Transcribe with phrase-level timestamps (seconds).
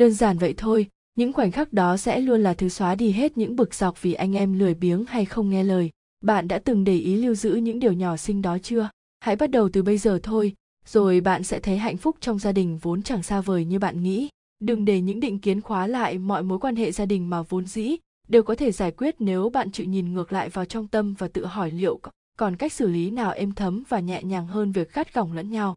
[0.00, 3.38] đơn giản vậy thôi, những khoảnh khắc đó sẽ luôn là thứ xóa đi hết
[3.38, 5.90] những bực dọc vì anh em lười biếng hay không nghe lời.
[6.24, 8.90] Bạn đã từng để ý lưu giữ những điều nhỏ xinh đó chưa?
[9.20, 10.54] Hãy bắt đầu từ bây giờ thôi,
[10.86, 14.02] rồi bạn sẽ thấy hạnh phúc trong gia đình vốn chẳng xa vời như bạn
[14.02, 14.28] nghĩ.
[14.60, 17.66] Đừng để những định kiến khóa lại mọi mối quan hệ gia đình mà vốn
[17.66, 17.96] dĩ
[18.28, 21.28] đều có thể giải quyết nếu bạn chịu nhìn ngược lại vào trong tâm và
[21.28, 22.00] tự hỏi liệu
[22.38, 25.50] còn cách xử lý nào êm thấm và nhẹ nhàng hơn việc gắt gỏng lẫn
[25.50, 25.74] nhau.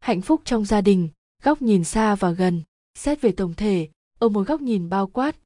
[0.00, 1.08] Hạnh phúc trong gia đình,
[1.42, 2.62] góc nhìn xa và gần
[2.96, 3.88] xét về tổng thể,
[4.18, 5.36] ở một góc nhìn bao quát,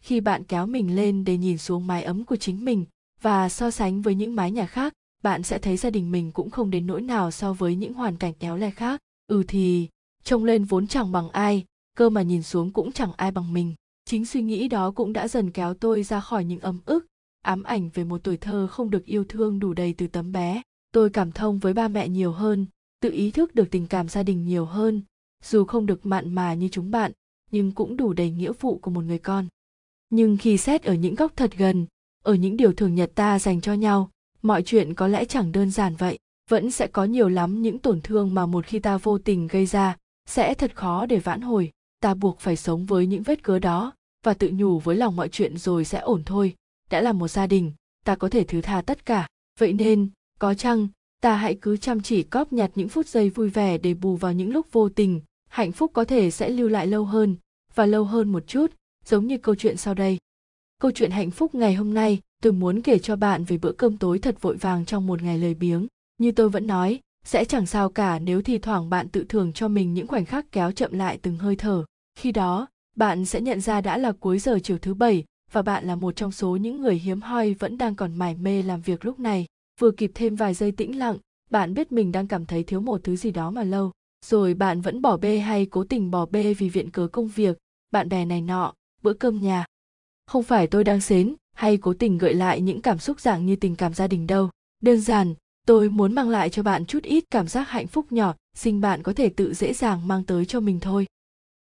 [0.00, 2.84] khi bạn kéo mình lên để nhìn xuống mái ấm của chính mình
[3.22, 4.92] và so sánh với những mái nhà khác,
[5.22, 8.16] bạn sẽ thấy gia đình mình cũng không đến nỗi nào so với những hoàn
[8.16, 9.00] cảnh éo le khác.
[9.26, 9.88] Ừ thì,
[10.24, 11.64] trông lên vốn chẳng bằng ai,
[11.96, 13.74] cơ mà nhìn xuống cũng chẳng ai bằng mình.
[14.04, 17.06] Chính suy nghĩ đó cũng đã dần kéo tôi ra khỏi những ấm ức,
[17.42, 20.62] ám ảnh về một tuổi thơ không được yêu thương đủ đầy từ tấm bé.
[20.92, 22.66] Tôi cảm thông với ba mẹ nhiều hơn,
[23.00, 25.02] tự ý thức được tình cảm gia đình nhiều hơn
[25.44, 27.12] dù không được mặn mà như chúng bạn,
[27.50, 29.46] nhưng cũng đủ đầy nghĩa vụ của một người con.
[30.10, 31.86] Nhưng khi xét ở những góc thật gần,
[32.24, 34.10] ở những điều thường nhật ta dành cho nhau,
[34.42, 38.00] mọi chuyện có lẽ chẳng đơn giản vậy, vẫn sẽ có nhiều lắm những tổn
[38.00, 41.70] thương mà một khi ta vô tình gây ra, sẽ thật khó để vãn hồi.
[42.00, 43.92] Ta buộc phải sống với những vết cớ đó,
[44.24, 46.54] và tự nhủ với lòng mọi chuyện rồi sẽ ổn thôi.
[46.90, 47.72] Đã là một gia đình,
[48.04, 49.28] ta có thể thứ tha tất cả.
[49.58, 50.88] Vậy nên, có chăng,
[51.22, 54.32] ta hãy cứ chăm chỉ cóp nhặt những phút giây vui vẻ để bù vào
[54.32, 57.36] những lúc vô tình hạnh phúc có thể sẽ lưu lại lâu hơn
[57.74, 58.72] và lâu hơn một chút,
[59.04, 60.18] giống như câu chuyện sau đây.
[60.80, 63.96] Câu chuyện hạnh phúc ngày hôm nay, tôi muốn kể cho bạn về bữa cơm
[63.96, 65.86] tối thật vội vàng trong một ngày lời biếng.
[66.18, 69.68] Như tôi vẫn nói, sẽ chẳng sao cả nếu thì thoảng bạn tự thưởng cho
[69.68, 71.84] mình những khoảnh khắc kéo chậm lại từng hơi thở.
[72.18, 75.86] Khi đó, bạn sẽ nhận ra đã là cuối giờ chiều thứ bảy và bạn
[75.86, 79.04] là một trong số những người hiếm hoi vẫn đang còn mải mê làm việc
[79.04, 79.46] lúc này.
[79.80, 81.16] Vừa kịp thêm vài giây tĩnh lặng,
[81.50, 83.92] bạn biết mình đang cảm thấy thiếu một thứ gì đó mà lâu
[84.24, 87.58] rồi bạn vẫn bỏ bê hay cố tình bỏ bê vì viện cớ công việc,
[87.90, 89.66] bạn bè này nọ, bữa cơm nhà.
[90.26, 93.56] Không phải tôi đang xến hay cố tình gợi lại những cảm xúc dạng như
[93.56, 94.50] tình cảm gia đình đâu.
[94.82, 95.34] Đơn giản,
[95.66, 99.02] tôi muốn mang lại cho bạn chút ít cảm giác hạnh phúc nhỏ sinh bạn
[99.02, 101.06] có thể tự dễ dàng mang tới cho mình thôi.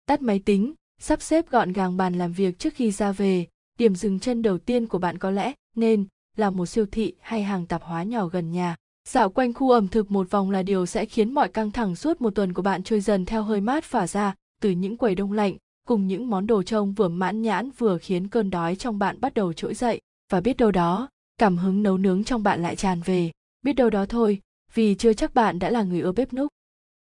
[0.05, 3.47] Tắt máy tính, sắp xếp gọn gàng bàn làm việc trước khi ra về.
[3.79, 6.05] Điểm dừng chân đầu tiên của bạn có lẽ nên
[6.37, 8.75] là một siêu thị hay hàng tạp hóa nhỏ gần nhà
[9.11, 12.21] dạo quanh khu ẩm thực một vòng là điều sẽ khiến mọi căng thẳng suốt
[12.21, 15.31] một tuần của bạn trôi dần theo hơi mát phả ra, từ những quầy đông
[15.31, 15.55] lạnh,
[15.87, 19.33] cùng những món đồ trông vừa mãn nhãn vừa khiến cơn đói trong bạn bắt
[19.33, 20.01] đầu trỗi dậy.
[20.31, 23.31] Và biết đâu đó, cảm hứng nấu nướng trong bạn lại tràn về.
[23.61, 24.39] Biết đâu đó thôi,
[24.73, 26.47] vì chưa chắc bạn đã là người ưa bếp núc.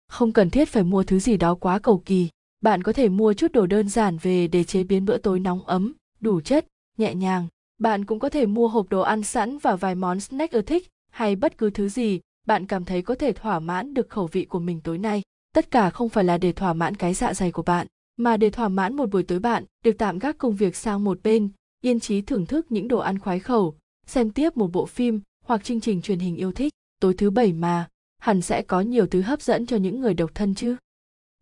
[0.07, 2.29] Không cần thiết phải mua thứ gì đó quá cầu kỳ.
[2.61, 5.65] Bạn có thể mua chút đồ đơn giản về để chế biến bữa tối nóng
[5.65, 7.47] ấm, đủ chất, nhẹ nhàng.
[7.79, 10.87] Bạn cũng có thể mua hộp đồ ăn sẵn và vài món snack ưa thích
[11.17, 14.45] hay bất cứ thứ gì bạn cảm thấy có thể thỏa mãn được khẩu vị
[14.45, 15.21] của mình tối nay.
[15.53, 18.49] Tất cả không phải là để thỏa mãn cái dạ dày của bạn, mà để
[18.49, 21.49] thỏa mãn một buổi tối bạn được tạm gác công việc sang một bên,
[21.81, 23.75] yên trí thưởng thức những đồ ăn khoái khẩu,
[24.05, 26.73] xem tiếp một bộ phim hoặc chương trình truyền hình yêu thích.
[26.99, 27.87] Tối thứ bảy mà,
[28.19, 30.75] hẳn sẽ có nhiều thứ hấp dẫn cho những người độc thân chứ.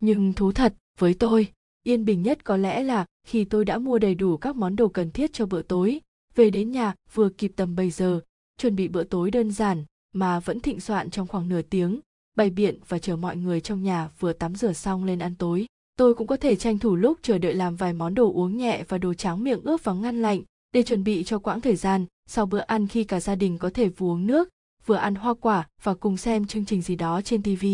[0.00, 1.48] Nhưng thú thật, với tôi,
[1.82, 4.88] yên bình nhất có lẽ là khi tôi đã mua đầy đủ các món đồ
[4.88, 6.00] cần thiết cho bữa tối,
[6.34, 8.20] về đến nhà vừa kịp tầm bây giờ
[8.60, 9.84] chuẩn bị bữa tối đơn giản
[10.14, 12.00] mà vẫn thịnh soạn trong khoảng nửa tiếng,
[12.36, 15.66] bày biện và chờ mọi người trong nhà vừa tắm rửa xong lên ăn tối.
[15.98, 18.84] Tôi cũng có thể tranh thủ lúc chờ đợi làm vài món đồ uống nhẹ
[18.88, 22.06] và đồ tráng miệng ướp vào ngăn lạnh để chuẩn bị cho quãng thời gian
[22.28, 24.48] sau bữa ăn khi cả gia đình có thể vừa uống nước,
[24.86, 27.66] vừa ăn hoa quả và cùng xem chương trình gì đó trên tv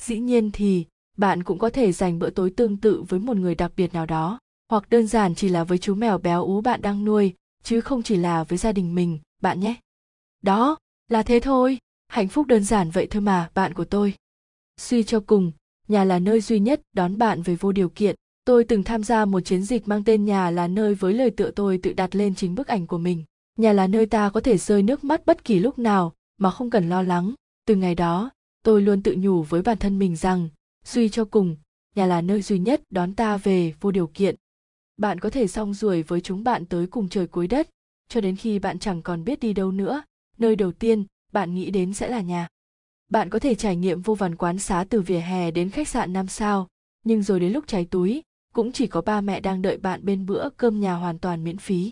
[0.00, 0.84] dĩ nhiên thì,
[1.16, 4.06] bạn cũng có thể dành bữa tối tương tự với một người đặc biệt nào
[4.06, 4.38] đó,
[4.70, 8.02] hoặc đơn giản chỉ là với chú mèo béo ú bạn đang nuôi, chứ không
[8.02, 9.74] chỉ là với gia đình mình, bạn nhé
[10.44, 10.78] đó,
[11.08, 11.78] là thế thôi.
[12.08, 14.14] Hạnh phúc đơn giản vậy thôi mà, bạn của tôi.
[14.80, 15.52] Suy cho cùng,
[15.88, 18.16] nhà là nơi duy nhất đón bạn về vô điều kiện.
[18.44, 21.50] Tôi từng tham gia một chiến dịch mang tên nhà là nơi với lời tựa
[21.50, 23.24] tôi tự đặt lên chính bức ảnh của mình.
[23.58, 26.70] Nhà là nơi ta có thể rơi nước mắt bất kỳ lúc nào, mà không
[26.70, 27.34] cần lo lắng.
[27.66, 28.30] Từ ngày đó,
[28.62, 30.48] tôi luôn tự nhủ với bản thân mình rằng,
[30.84, 31.56] suy cho cùng,
[31.94, 34.34] nhà là nơi duy nhất đón ta về vô điều kiện.
[34.96, 37.68] Bạn có thể song ruồi với chúng bạn tới cùng trời cuối đất,
[38.08, 40.02] cho đến khi bạn chẳng còn biết đi đâu nữa
[40.38, 42.48] nơi đầu tiên, bạn nghĩ đến sẽ là nhà.
[43.08, 46.12] Bạn có thể trải nghiệm vô vàn quán xá từ vỉa hè đến khách sạn
[46.12, 46.68] năm sao,
[47.04, 48.22] nhưng rồi đến lúc cháy túi,
[48.54, 51.58] cũng chỉ có ba mẹ đang đợi bạn bên bữa cơm nhà hoàn toàn miễn
[51.58, 51.90] phí.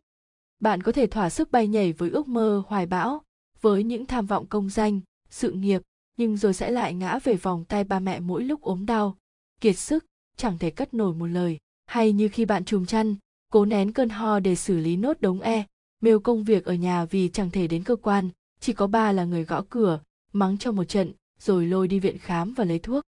[0.60, 3.22] Bạn có thể thỏa sức bay nhảy với ước mơ hoài bão,
[3.60, 5.00] với những tham vọng công danh,
[5.30, 5.82] sự nghiệp,
[6.16, 9.16] nhưng rồi sẽ lại ngã về vòng tay ba mẹ mỗi lúc ốm đau,
[9.60, 10.04] kiệt sức,
[10.36, 11.58] chẳng thể cất nổi một lời.
[11.86, 13.16] Hay như khi bạn trùm chăn,
[13.52, 15.64] cố nén cơn ho để xử lý nốt đống e
[16.02, 19.24] mêu công việc ở nhà vì chẳng thể đến cơ quan, chỉ có ba là
[19.24, 20.00] người gõ cửa,
[20.32, 23.04] mắng cho một trận, rồi lôi đi viện khám và lấy thuốc.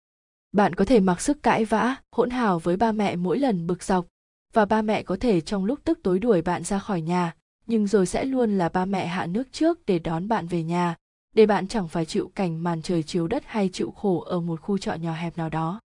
[0.51, 3.83] Bạn có thể mặc sức cãi vã, hỗn hào với ba mẹ mỗi lần bực
[3.83, 4.07] dọc.
[4.53, 7.35] Và ba mẹ có thể trong lúc tức tối đuổi bạn ra khỏi nhà,
[7.67, 10.95] nhưng rồi sẽ luôn là ba mẹ hạ nước trước để đón bạn về nhà,
[11.35, 14.61] để bạn chẳng phải chịu cảnh màn trời chiếu đất hay chịu khổ ở một
[14.61, 15.79] khu trọ nhỏ hẹp nào đó.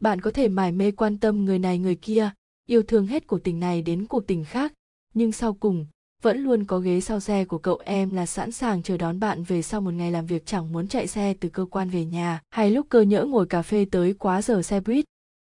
[0.00, 2.30] Bạn có thể mải mê quan tâm người này người kia,
[2.66, 4.72] yêu thương hết cuộc tình này đến cuộc tình khác,
[5.14, 5.86] nhưng sau cùng
[6.22, 9.42] vẫn luôn có ghế sau xe của cậu em là sẵn sàng chờ đón bạn
[9.42, 12.40] về sau một ngày làm việc chẳng muốn chạy xe từ cơ quan về nhà
[12.50, 15.04] hay lúc cơ nhỡ ngồi cà phê tới quá giờ xe buýt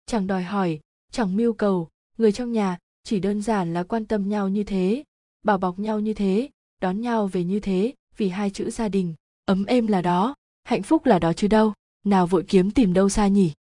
[0.06, 0.80] chẳng đòi hỏi
[1.10, 5.04] chẳng mưu cầu, người trong nhà, chỉ đơn giản là quan tâm nhau như thế,
[5.42, 6.48] bảo bọc nhau như thế,
[6.80, 9.14] đón nhau về như thế vì hai chữ gia đình,
[9.44, 10.34] ấm êm là đó,
[10.64, 11.72] hạnh phúc là đó chứ đâu,
[12.04, 13.52] nào vội kiếm tìm đâu xa nhỉ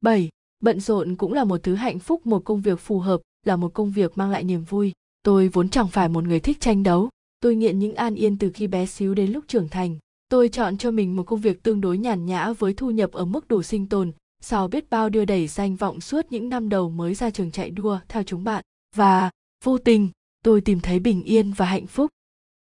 [0.00, 0.28] 7.
[0.60, 3.74] Bận rộn cũng là một thứ hạnh phúc, một công việc phù hợp, là một
[3.74, 4.92] công việc mang lại niềm vui
[5.26, 7.08] tôi vốn chẳng phải một người thích tranh đấu.
[7.40, 9.98] Tôi nghiện những an yên từ khi bé xíu đến lúc trưởng thành.
[10.28, 13.24] Tôi chọn cho mình một công việc tương đối nhàn nhã với thu nhập ở
[13.24, 14.12] mức đủ sinh tồn,
[14.42, 17.70] sau biết bao đưa đẩy danh vọng suốt những năm đầu mới ra trường chạy
[17.70, 18.64] đua, theo chúng bạn.
[18.96, 19.30] Và,
[19.64, 20.08] vô tình,
[20.44, 22.10] tôi tìm thấy bình yên và hạnh phúc.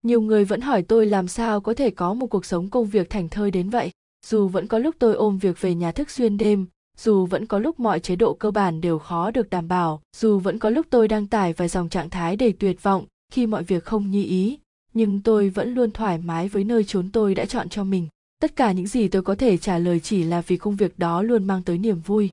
[0.04, 3.10] Nhiều người vẫn hỏi tôi làm sao có thể có một cuộc sống công việc
[3.10, 3.92] thành thơi đến vậy.
[4.26, 6.66] Dù vẫn có lúc tôi ôm việc về nhà thức xuyên đêm
[7.00, 10.40] dù vẫn có lúc mọi chế độ cơ bản đều khó được đảm bảo, dù
[10.40, 13.64] vẫn có lúc tôi đang tải vài dòng trạng thái đầy tuyệt vọng khi mọi
[13.64, 14.60] việc không như ý,
[14.94, 18.08] nhưng tôi vẫn luôn thoải mái với nơi chốn tôi đã chọn cho mình.
[18.42, 21.22] Tất cả những gì tôi có thể trả lời chỉ là vì công việc đó
[21.22, 22.30] luôn mang tới niềm vui.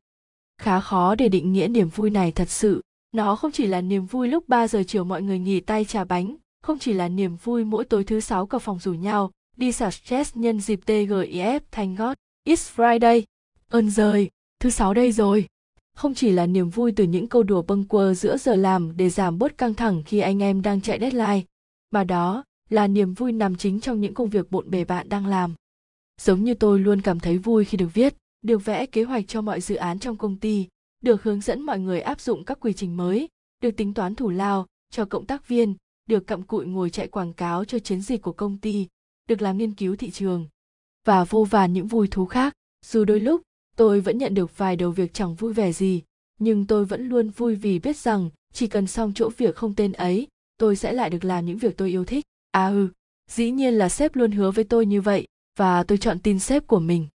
[0.63, 2.83] Khá khó để định nghĩa niềm vui này thật sự.
[3.13, 6.05] Nó không chỉ là niềm vui lúc 3 giờ chiều mọi người nghỉ tay trà
[6.05, 9.73] bánh, không chỉ là niềm vui mỗi tối thứ sáu cả phòng rủ nhau, đi
[9.73, 12.13] xả stress nhân dịp TGIF thành God,
[12.49, 13.23] It's Friday.
[13.69, 14.31] Ơn rời
[14.61, 15.47] thứ sáu đây rồi.
[15.95, 19.11] Không chỉ là niềm vui từ những câu đùa bâng quơ giữa giờ làm để
[19.11, 21.43] giảm bớt căng thẳng khi anh em đang chạy deadline,
[21.91, 25.27] mà đó là niềm vui nằm chính trong những công việc bộn bề bạn đang
[25.27, 25.55] làm.
[26.21, 29.41] Giống như tôi luôn cảm thấy vui khi được viết, được vẽ kế hoạch cho
[29.41, 30.67] mọi dự án trong công ty,
[31.03, 33.29] được hướng dẫn mọi người áp dụng các quy trình mới,
[33.63, 35.75] được tính toán thủ lao cho cộng tác viên,
[36.07, 38.87] được cặm cụi ngồi chạy quảng cáo cho chiến dịch của công ty,
[39.29, 40.49] được làm nghiên cứu thị trường,
[41.05, 42.53] và vô vàn những vui thú khác.
[42.87, 43.43] Dù đôi lúc
[43.77, 46.03] tôi vẫn nhận được vài đầu việc chẳng vui vẻ gì,
[46.39, 49.93] nhưng tôi vẫn luôn vui vì biết rằng chỉ cần xong chỗ việc không tên
[49.93, 50.29] ấy,
[50.59, 52.25] tôi sẽ lại được làm những việc tôi yêu thích.
[52.51, 52.89] À ừ
[53.31, 55.27] dĩ nhiên là sếp luôn hứa với tôi như vậy,
[55.59, 57.09] và tôi chọn tin sếp của mình.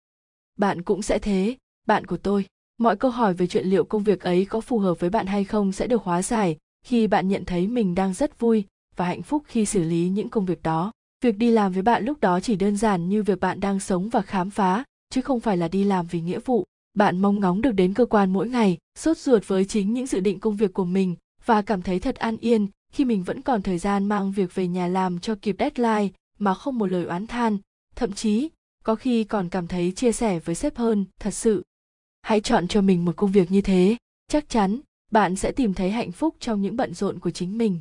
[0.57, 1.55] Bạn cũng sẽ thế,
[1.87, 2.45] bạn của tôi.
[2.77, 5.43] Mọi câu hỏi về chuyện liệu công việc ấy có phù hợp với bạn hay
[5.43, 8.65] không sẽ được hóa giải khi bạn nhận thấy mình đang rất vui
[8.95, 10.91] và hạnh phúc khi xử lý những công việc đó.
[11.23, 14.09] Việc đi làm với bạn lúc đó chỉ đơn giản như việc bạn đang sống
[14.09, 16.65] và khám phá chứ không phải là đi làm vì nghĩa vụ.
[16.93, 20.19] Bạn mong ngóng được đến cơ quan mỗi ngày, sốt ruột với chính những dự
[20.19, 21.15] định công việc của mình,
[21.45, 24.67] và cảm thấy thật an yên khi mình vẫn còn thời gian mang việc về
[24.67, 26.09] nhà làm cho kịp deadline
[26.39, 27.57] mà không một lời oán than.
[27.95, 28.49] Thậm chí,
[28.83, 31.63] có khi còn cảm thấy chia sẻ với sếp hơn, thật sự.
[32.21, 33.97] Hãy chọn cho mình một công việc như thế,
[34.27, 34.79] chắc chắn
[35.11, 37.79] bạn sẽ tìm thấy hạnh phúc trong những bận rộn của chính mình.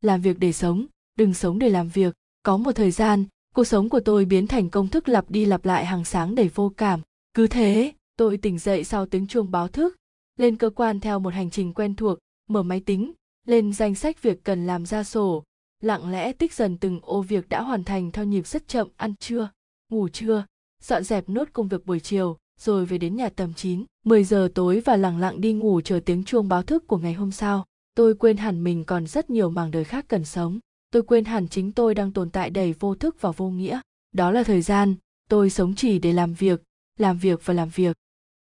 [0.00, 0.86] Làm việc để sống,
[1.18, 2.14] đừng sống để làm việc.
[2.42, 3.24] Có một thời gian
[3.58, 6.50] cuộc sống của tôi biến thành công thức lặp đi lặp lại hàng sáng đầy
[6.54, 7.00] vô cảm
[7.34, 9.96] cứ thế tôi tỉnh dậy sau tiếng chuông báo thức
[10.36, 12.18] lên cơ quan theo một hành trình quen thuộc
[12.48, 13.12] mở máy tính
[13.46, 15.44] lên danh sách việc cần làm ra sổ
[15.80, 19.14] lặng lẽ tích dần từng ô việc đã hoàn thành theo nhịp rất chậm ăn
[19.20, 19.50] trưa
[19.92, 20.44] ngủ trưa
[20.82, 24.48] dọn dẹp nốt công việc buổi chiều rồi về đến nhà tầm 9, 10 giờ
[24.54, 27.64] tối và lặng lặng đi ngủ chờ tiếng chuông báo thức của ngày hôm sau.
[27.94, 30.58] Tôi quên hẳn mình còn rất nhiều mảng đời khác cần sống.
[30.90, 33.80] Tôi quên hẳn chính tôi đang tồn tại đầy vô thức và vô nghĩa.
[34.12, 34.94] Đó là thời gian,
[35.28, 36.62] tôi sống chỉ để làm việc,
[36.98, 37.96] làm việc và làm việc.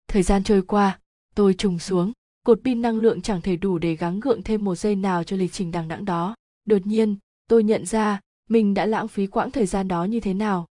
[0.08, 0.98] Thời gian trôi qua,
[1.34, 2.12] tôi trùng xuống.
[2.46, 5.36] Cột pin năng lượng chẳng thể đủ để gắng gượng thêm một giây nào cho
[5.36, 6.34] lịch trình đằng đẵng đó.
[6.64, 7.16] Đột nhiên,
[7.48, 10.66] tôi nhận ra mình đã lãng phí quãng thời gian đó như thế nào.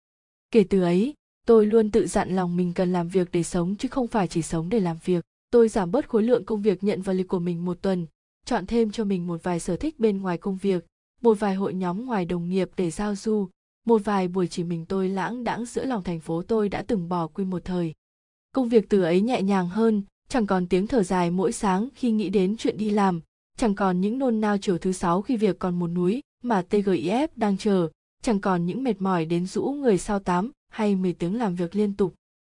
[0.51, 1.15] Kể từ ấy,
[1.47, 4.43] tôi luôn tự dặn lòng mình cần làm việc để sống chứ không phải chỉ
[4.43, 7.39] sống để làm việc tôi giảm bớt khối lượng công việc nhận vào lịch của
[7.39, 8.07] mình một tuần
[8.45, 10.87] chọn thêm cho mình một vài sở thích bên ngoài công việc
[11.23, 13.49] một vài hội nhóm ngoài đồng nghiệp để giao du
[13.87, 17.09] một vài buổi chỉ mình tôi lãng đãng giữa lòng thành phố tôi đã từng
[17.09, 17.95] bỏ quên một thời
[18.53, 22.11] công việc từ ấy nhẹ nhàng hơn chẳng còn tiếng thở dài mỗi sáng khi
[22.11, 23.21] nghĩ đến chuyện đi làm
[23.59, 27.29] chẳng còn những nôn nao chiều thứ sáu khi việc còn một núi mà tgif
[27.37, 27.89] đang chờ
[28.23, 31.77] chẳng còn những mệt mỏi đến rũ người sau 8 hay 10 tiếng làm việc
[31.77, 32.15] liên tục.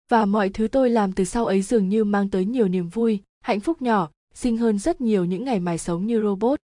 [0.10, 3.20] Và mọi thứ tôi làm từ sau ấy dường như mang tới nhiều niềm vui,
[3.42, 6.60] hạnh phúc nhỏ, xinh hơn rất nhiều những ngày mài sống như robot.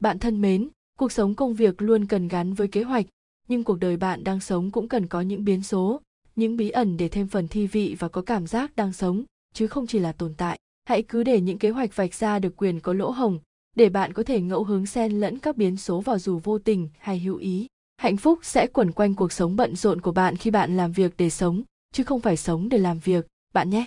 [0.00, 0.68] Bạn thân mến,
[1.00, 3.06] cuộc sống công việc luôn cần gắn với kế hoạch,
[3.48, 6.00] nhưng cuộc đời bạn đang sống cũng cần có những biến số,
[6.36, 9.66] những bí ẩn để thêm phần thi vị và có cảm giác đang sống, chứ
[9.66, 10.58] không chỉ là tồn tại.
[10.84, 13.38] Hãy cứ để những kế hoạch vạch ra được quyền có lỗ hồng,
[13.76, 16.88] để bạn có thể ngẫu hứng xen lẫn các biến số vào dù vô tình
[16.98, 17.66] hay hữu ý.
[17.96, 21.14] Hạnh phúc sẽ quẩn quanh cuộc sống bận rộn của bạn khi bạn làm việc
[21.16, 21.62] để sống
[21.94, 23.26] chứ không phải sống để làm việc.
[23.54, 23.86] Bạn nhé!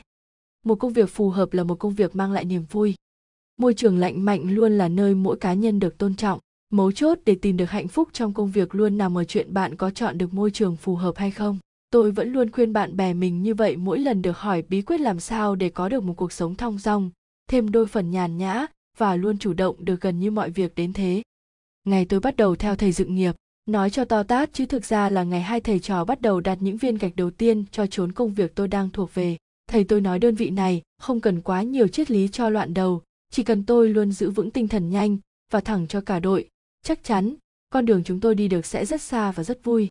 [0.66, 2.96] Một công việc phù hợp là một công việc mang lại niềm vui.
[3.58, 6.40] Môi trường lạnh mạnh luôn là nơi mỗi cá nhân được tôn trọng
[6.74, 9.76] mấu chốt để tìm được hạnh phúc trong công việc luôn nằm ở chuyện bạn
[9.76, 11.60] có chọn được môi trường phù hợp hay không.
[11.90, 15.02] Tôi vẫn luôn khuyên bạn bè mình như vậy mỗi lần được hỏi bí quyết
[15.02, 17.10] làm sao để có được một cuộc sống thong dong,
[17.50, 18.66] thêm đôi phần nhàn nhã
[18.98, 21.22] và luôn chủ động được gần như mọi việc đến thế.
[21.84, 25.10] Ngày tôi bắt đầu theo thầy dựng nghiệp, nói cho to tát chứ thực ra
[25.10, 28.12] là ngày hai thầy trò bắt đầu đặt những viên gạch đầu tiên cho chốn
[28.12, 29.38] công việc tôi đang thuộc về.
[29.70, 33.02] Thầy tôi nói đơn vị này không cần quá nhiều triết lý cho loạn đầu,
[33.32, 35.18] chỉ cần tôi luôn giữ vững tinh thần nhanh
[35.52, 36.50] và thẳng cho cả đội
[36.84, 37.36] chắc chắn,
[37.70, 39.90] con đường chúng tôi đi được sẽ rất xa và rất vui.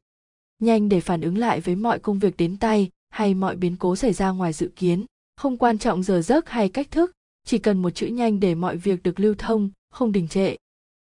[0.59, 3.97] Nhanh để phản ứng lại với mọi công việc đến tay hay mọi biến cố
[3.97, 5.05] xảy ra ngoài dự kiến,
[5.37, 7.13] không quan trọng giờ giấc hay cách thức,
[7.45, 10.57] chỉ cần một chữ nhanh để mọi việc được lưu thông, không đình trệ.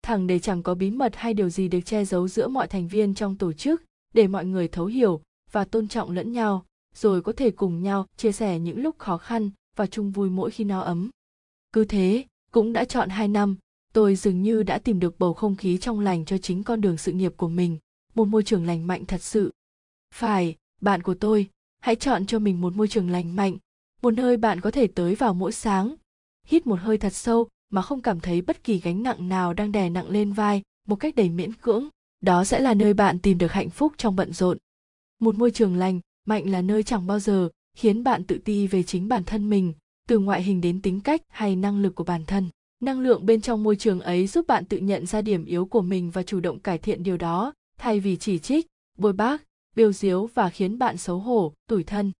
[0.02, 2.88] Thẳng để chẳng có bí mật hay điều gì được che giấu giữa mọi thành
[2.88, 3.83] viên trong tổ chức,
[4.14, 5.21] để mọi người thấu hiểu
[5.52, 6.64] và tôn trọng lẫn nhau,
[6.95, 10.50] rồi có thể cùng nhau chia sẻ những lúc khó khăn và chung vui mỗi
[10.50, 11.11] khi no ấm.
[11.73, 13.56] Cứ thế, cũng đã chọn hai năm
[13.96, 16.96] tôi dường như đã tìm được bầu không khí trong lành cho chính con đường
[16.96, 17.78] sự nghiệp của mình,
[18.14, 19.52] một môi trường lành mạnh thật sự.
[20.14, 21.48] Phải, bạn của tôi,
[21.80, 23.56] hãy chọn cho mình một môi trường lành mạnh,
[24.02, 25.94] một nơi bạn có thể tới vào mỗi sáng.
[26.46, 29.72] Hít một hơi thật sâu mà không cảm thấy bất kỳ gánh nặng nào đang
[29.72, 31.88] đè nặng lên vai, một cách đầy miễn cưỡng.
[32.20, 34.58] Đó sẽ là nơi bạn tìm được hạnh phúc trong bận rộn.
[35.20, 38.82] Một môi trường lành, mạnh là nơi chẳng bao giờ khiến bạn tự ti về
[38.82, 39.72] chính bản thân mình,
[40.08, 42.48] từ ngoại hình đến tính cách hay năng lực của bản thân
[42.80, 45.83] năng lượng bên trong môi trường ấy giúp bạn tự nhận ra điểm yếu của
[45.83, 48.66] mình và chủ động cải thiện điều đó, thay vì chỉ trích,
[48.99, 49.42] bôi bác
[49.76, 52.12] biêu diếu và khiến bạn xấu hổ, tủi thân.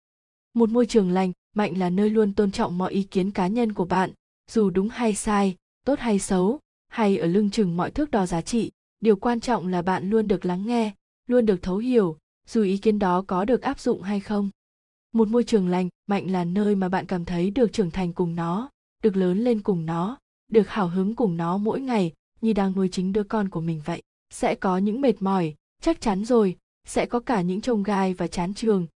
[0.55, 3.73] Một môi trường lành, mạnh là nơi luôn tôn trọng mọi ý kiến cá nhân
[3.73, 4.11] của bạn.
[4.51, 8.41] Dù đúng hay sai, tốt hay xấu, hay ở lưng chừng mọi thước đo giá
[8.41, 8.71] trị,
[9.01, 10.95] điều quan trọng là bạn luôn được lắng nghe,
[11.27, 14.51] luôn được thấu hiểu, dù ý kiến đó có được áp dụng hay không.
[15.13, 18.35] Một môi trường lành, mạnh là nơi mà bạn cảm thấy được trưởng thành cùng
[18.35, 18.71] nó,
[19.03, 22.89] được lớn lên cùng nó được hào hứng cùng nó mỗi ngày như đang nuôi
[22.93, 24.03] chính đứa con của mình vậy.
[24.31, 28.27] Sẽ có những mệt mỏi, chắc chắn rồi, sẽ có cả những trông gai và
[28.27, 28.87] chán trường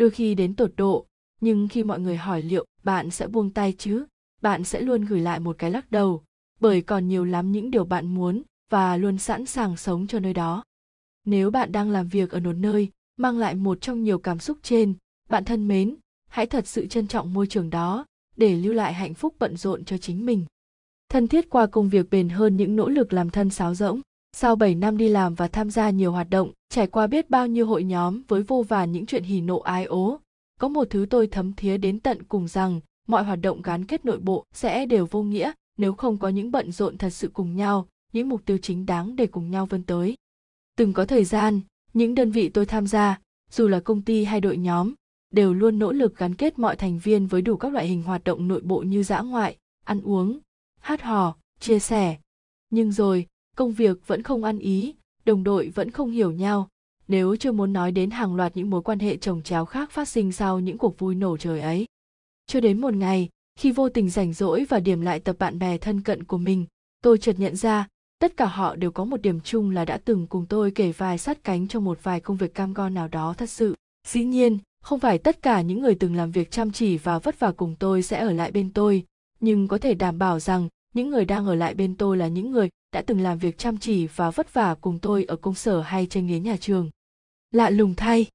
[0.00, 1.06] đôi khi đến tột độ,
[1.40, 4.06] nhưng khi mọi người hỏi liệu bạn sẽ buông tay chứ,
[4.42, 6.22] bạn sẽ luôn gửi lại một cái lắc đầu,
[6.60, 10.34] bởi còn nhiều lắm những điều bạn muốn và luôn sẵn sàng sống cho nơi
[10.34, 10.64] đó.
[11.24, 14.58] Nếu bạn đang làm việc ở một nơi mang lại một trong nhiều cảm xúc
[14.62, 14.94] trên,
[15.28, 15.96] bạn thân mến,
[16.28, 19.84] hãy thật sự trân trọng môi trường đó để lưu lại hạnh phúc bận rộn
[19.84, 20.44] cho chính mình
[21.10, 24.00] thân thiết qua công việc bền hơn những nỗ lực làm thân sáo rỗng
[24.32, 27.46] sau 7 năm đi làm và tham gia nhiều hoạt động, trải qua biết bao
[27.46, 30.20] nhiêu hội nhóm với vô vàn những chuyện hỉ nộ ái ố,
[30.60, 34.04] có một thứ tôi thấm thía đến tận cùng rằng mọi hoạt động gắn kết
[34.04, 37.56] nội bộ sẽ đều vô nghĩa nếu không có những bận rộn thật sự cùng
[37.56, 40.16] nhau, những mục tiêu chính đáng để cùng nhau vươn tới.
[40.76, 41.60] Từng có thời gian,
[41.92, 44.94] những đơn vị tôi tham gia, dù là công ty hay đội nhóm,
[45.30, 48.24] đều luôn nỗ lực gắn kết mọi thành viên với đủ các loại hình hoạt
[48.24, 50.38] động nội bộ như dã ngoại, ăn uống,
[50.80, 52.16] hát hò, chia sẻ.
[52.70, 54.94] Nhưng rồi, công việc vẫn không ăn ý,
[55.24, 56.68] đồng đội vẫn không hiểu nhau,
[57.08, 60.08] nếu chưa muốn nói đến hàng loạt những mối quan hệ chồng chéo khác phát
[60.08, 61.86] sinh sau những cuộc vui nổ trời ấy.
[62.46, 65.78] Cho đến một ngày, khi vô tình rảnh rỗi và điểm lại tập bạn bè
[65.78, 66.66] thân cận của mình,
[67.02, 70.26] tôi chợt nhận ra, tất cả họ đều có một điểm chung là đã từng
[70.26, 73.34] cùng tôi kể vài sát cánh trong một vài công việc cam go nào đó
[73.38, 73.74] thật sự.
[74.06, 77.40] Dĩ nhiên, không phải tất cả những người từng làm việc chăm chỉ và vất
[77.40, 79.04] vả cùng tôi sẽ ở lại bên tôi,
[79.40, 82.50] nhưng có thể đảm bảo rằng những người đang ở lại bên tôi là những
[82.50, 85.80] người đã từng làm việc chăm chỉ và vất vả cùng tôi ở công sở
[85.80, 86.90] hay trên ghế nhà trường.
[87.50, 88.26] Lạ lùng thay.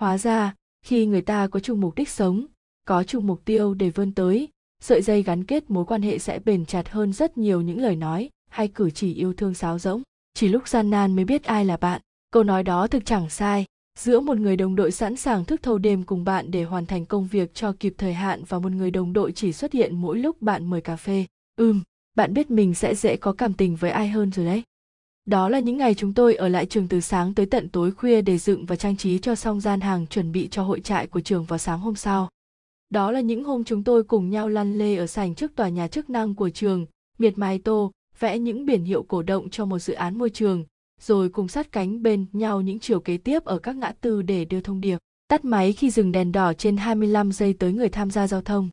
[0.00, 2.46] Hóa ra, khi người ta có chung mục đích sống,
[2.84, 4.48] có chung mục tiêu để vươn tới,
[4.80, 7.96] sợi dây gắn kết mối quan hệ sẽ bền chặt hơn rất nhiều những lời
[7.96, 10.02] nói hay cử chỉ yêu thương sáo rỗng.
[10.34, 12.00] Chỉ lúc gian nan mới biết ai là bạn.
[12.30, 13.64] Câu nói đó thực chẳng sai.
[13.98, 17.04] Giữa một người đồng đội sẵn sàng thức thâu đêm cùng bạn để hoàn thành
[17.04, 20.18] công việc cho kịp thời hạn và một người đồng đội chỉ xuất hiện mỗi
[20.18, 21.26] lúc bạn mời cà phê.
[21.56, 21.82] Ừm,
[22.14, 24.62] bạn biết mình sẽ dễ có cảm tình với ai hơn rồi đấy
[25.26, 28.22] đó là những ngày chúng tôi ở lại trường từ sáng tới tận tối khuya
[28.22, 31.20] để dựng và trang trí cho xong gian hàng chuẩn bị cho hội trại của
[31.20, 32.28] trường vào sáng hôm sau
[32.90, 35.88] đó là những hôm chúng tôi cùng nhau lăn lê ở sảnh trước tòa nhà
[35.88, 36.86] chức năng của trường
[37.18, 40.64] miệt mài tô vẽ những biển hiệu cổ động cho một dự án môi trường
[41.00, 44.44] rồi cùng sát cánh bên nhau những chiều kế tiếp ở các ngã tư để
[44.44, 48.10] đưa thông điệp tắt máy khi dừng đèn đỏ trên 25 giây tới người tham
[48.10, 48.68] gia giao thông.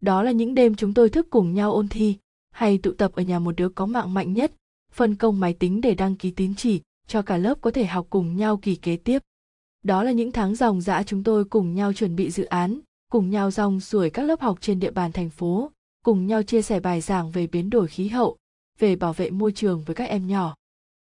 [0.00, 2.16] Đó là những đêm chúng tôi thức cùng nhau ôn thi,
[2.50, 4.52] hay tụ tập ở nhà một đứa có mạng mạnh nhất,
[4.92, 8.06] phân công máy tính để đăng ký tín chỉ cho cả lớp có thể học
[8.10, 9.22] cùng nhau kỳ kế tiếp.
[9.82, 12.80] Đó là những tháng dòng dã chúng tôi cùng nhau chuẩn bị dự án,
[13.12, 15.70] cùng nhau rong ruổi các lớp học trên địa bàn thành phố,
[16.04, 18.36] cùng nhau chia sẻ bài giảng về biến đổi khí hậu,
[18.78, 20.54] về bảo vệ môi trường với các em nhỏ.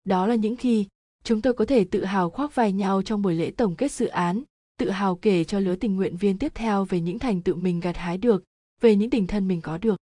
[0.05, 0.85] Đó là những khi
[1.24, 4.07] chúng tôi có thể tự hào khoác vai nhau trong buổi lễ tổng kết dự
[4.07, 4.43] án,
[4.77, 7.79] tự hào kể cho lứa tình nguyện viên tiếp theo về những thành tựu mình
[7.79, 8.43] gặt hái được,
[8.81, 9.95] về những tình thân mình có được.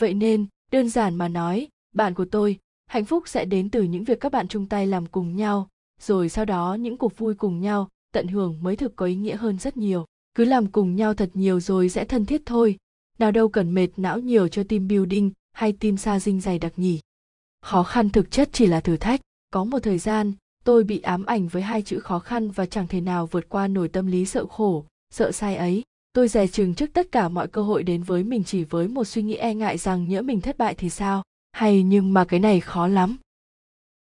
[0.00, 4.04] Vậy nên, đơn giản mà nói bạn của tôi hạnh phúc sẽ đến từ những
[4.04, 5.68] việc các bạn chung tay làm cùng nhau
[6.00, 9.36] rồi sau đó những cuộc vui cùng nhau tận hưởng mới thực có ý nghĩa
[9.36, 10.06] hơn rất nhiều.
[10.34, 12.76] Cứ làm cùng nhau thật nhiều rồi sẽ thân thiết thôi
[13.18, 16.72] nào đâu cần mệt não nhiều cho team building hay team sa dinh dày đặc
[16.76, 17.00] nhỉ.
[17.62, 19.20] Khó khăn thực chất chỉ là thử thách
[19.54, 20.32] có một thời gian,
[20.64, 23.68] tôi bị ám ảnh với hai chữ khó khăn và chẳng thể nào vượt qua
[23.68, 25.82] nổi tâm lý sợ khổ, sợ sai ấy.
[26.12, 29.04] Tôi dè chừng trước tất cả mọi cơ hội đến với mình chỉ với một
[29.04, 31.22] suy nghĩ e ngại rằng nhỡ mình thất bại thì sao?
[31.52, 33.16] Hay nhưng mà cái này khó lắm.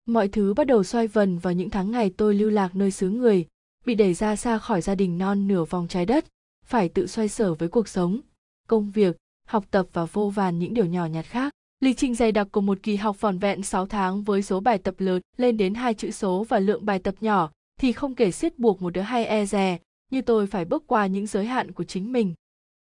[0.05, 3.09] Mọi thứ bắt đầu xoay vần vào những tháng ngày tôi lưu lạc nơi xứ
[3.09, 3.45] người,
[3.85, 6.25] bị đẩy ra xa khỏi gia đình non nửa vòng trái đất,
[6.65, 8.19] phải tự xoay sở với cuộc sống,
[8.67, 11.53] công việc, học tập và vô vàn những điều nhỏ nhặt khác.
[11.79, 14.77] Lịch trình dày đặc của một kỳ học vỏn vẹn 6 tháng với số bài
[14.77, 18.31] tập lớn lên đến hai chữ số và lượng bài tập nhỏ thì không kể
[18.31, 19.77] siết buộc một đứa hay e dè,
[20.11, 22.33] như tôi phải bước qua những giới hạn của chính mình.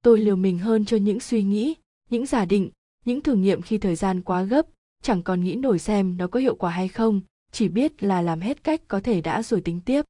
[0.03, 1.75] Tôi liều mình hơn cho những suy nghĩ,
[2.11, 2.71] những giả định,
[3.05, 4.67] những thử nghiệm khi thời gian quá gấp,
[5.03, 7.21] chẳng còn nghĩ nổi xem nó có hiệu quả hay không,
[7.53, 10.05] chỉ biết là làm hết cách có thể đã rồi tính tiếp.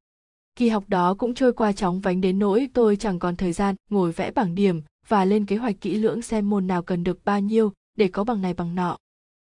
[0.57, 3.75] Kỳ học đó cũng trôi qua chóng vánh đến nỗi tôi chẳng còn thời gian
[3.91, 7.25] ngồi vẽ bảng điểm và lên kế hoạch kỹ lưỡng xem môn nào cần được
[7.25, 8.97] bao nhiêu để có bằng này bằng nọ.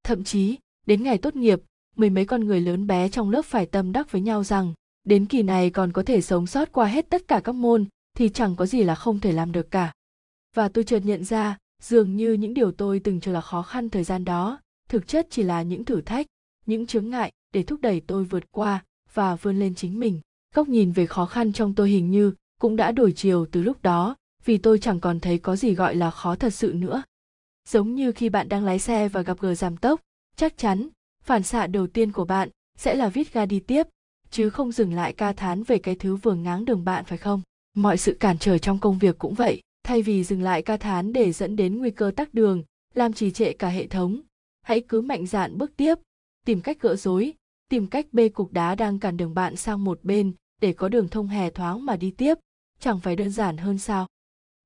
[0.03, 1.61] Thậm chí, đến ngày tốt nghiệp,
[1.95, 5.25] mười mấy con người lớn bé trong lớp phải tâm đắc với nhau rằng đến
[5.25, 7.85] kỳ này còn có thể sống sót qua hết tất cả các môn
[8.17, 9.93] thì chẳng có gì là không thể làm được cả.
[10.55, 13.89] Và tôi chợt nhận ra, dường như những điều tôi từng cho là khó khăn
[13.89, 16.27] thời gian đó, thực chất chỉ là những thử thách,
[16.65, 20.21] những chướng ngại để thúc đẩy tôi vượt qua và vươn lên chính mình.
[20.55, 23.81] Góc nhìn về khó khăn trong tôi hình như cũng đã đổi chiều từ lúc
[23.81, 24.15] đó,
[24.45, 27.03] vì tôi chẳng còn thấy có gì gọi là khó thật sự nữa
[27.67, 30.01] giống như khi bạn đang lái xe và gặp gờ giảm tốc,
[30.35, 30.89] chắc chắn,
[31.23, 33.87] phản xạ đầu tiên của bạn sẽ là vít ga đi tiếp,
[34.29, 37.41] chứ không dừng lại ca thán về cái thứ vừa ngáng đường bạn, phải không?
[37.75, 41.13] Mọi sự cản trở trong công việc cũng vậy, thay vì dừng lại ca thán
[41.13, 44.21] để dẫn đến nguy cơ tắc đường, làm trì trệ cả hệ thống,
[44.61, 45.95] hãy cứ mạnh dạn bước tiếp,
[46.45, 47.33] tìm cách gỡ rối,
[47.69, 51.07] tìm cách bê cục đá đang cản đường bạn sang một bên để có đường
[51.07, 52.37] thông hè thoáng mà đi tiếp,
[52.79, 54.07] chẳng phải đơn giản hơn sao?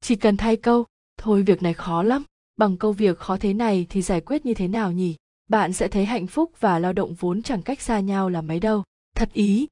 [0.01, 0.85] Chỉ cần thay câu,
[1.17, 2.23] thôi việc này khó lắm
[2.57, 5.15] bằng câu việc khó thế này thì giải quyết như thế nào nhỉ?
[5.49, 8.59] Bạn sẽ thấy hạnh phúc và lao động vốn chẳng cách xa nhau là mấy
[8.59, 8.83] đâu.
[9.15, 9.67] Thật ý.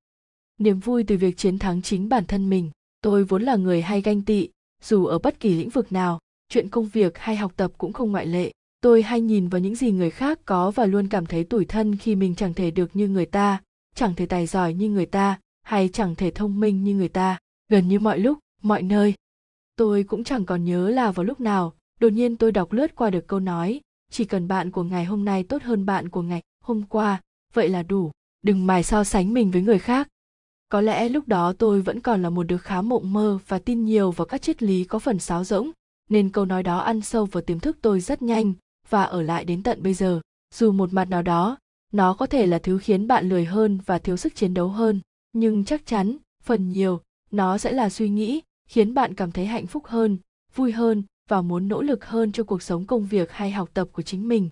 [0.58, 2.72] Niềm vui từ việc chiến thắng chính bản thân mình.
[3.02, 4.50] Tôi vốn là người hay ganh tị,
[4.84, 8.12] dù ở bất kỳ lĩnh vực nào, chuyện công việc hay học tập cũng không
[8.12, 8.52] ngoại lệ.
[8.82, 11.96] Tôi hay nhìn vào những gì người khác có và luôn cảm thấy tủi thân
[11.96, 13.62] khi mình chẳng thể được như người ta,
[13.96, 17.38] chẳng thể tài giỏi như người ta, hay chẳng thể thông minh như người ta.
[17.70, 19.14] Gần như mọi lúc, mọi nơi,
[19.76, 23.10] tôi cũng chẳng còn nhớ là vào lúc nào đột nhiên tôi đọc lướt qua
[23.10, 23.82] được câu nói,
[24.12, 27.22] chỉ cần bạn của ngày hôm nay tốt hơn bạn của ngày hôm qua,
[27.54, 30.08] vậy là đủ, đừng mài so sánh mình với người khác.
[30.70, 33.86] Có lẽ lúc đó tôi vẫn còn là một đứa khá mộng mơ và tin
[33.86, 35.72] nhiều vào các triết lý có phần sáo rỗng,
[36.10, 38.54] nên câu nói đó ăn sâu vào tiềm thức tôi rất nhanh
[38.90, 40.22] và ở lại đến tận bây giờ.
[40.56, 41.58] Dù một mặt nào đó,
[41.94, 45.02] nó có thể là thứ khiến bạn lười hơn và thiếu sức chiến đấu hơn,
[45.34, 49.68] nhưng chắc chắn, phần nhiều, nó sẽ là suy nghĩ khiến bạn cảm thấy hạnh
[49.68, 50.18] phúc hơn,
[50.56, 53.88] vui hơn và muốn nỗ lực hơn cho cuộc sống công việc hay học tập
[53.92, 54.50] của chính mình.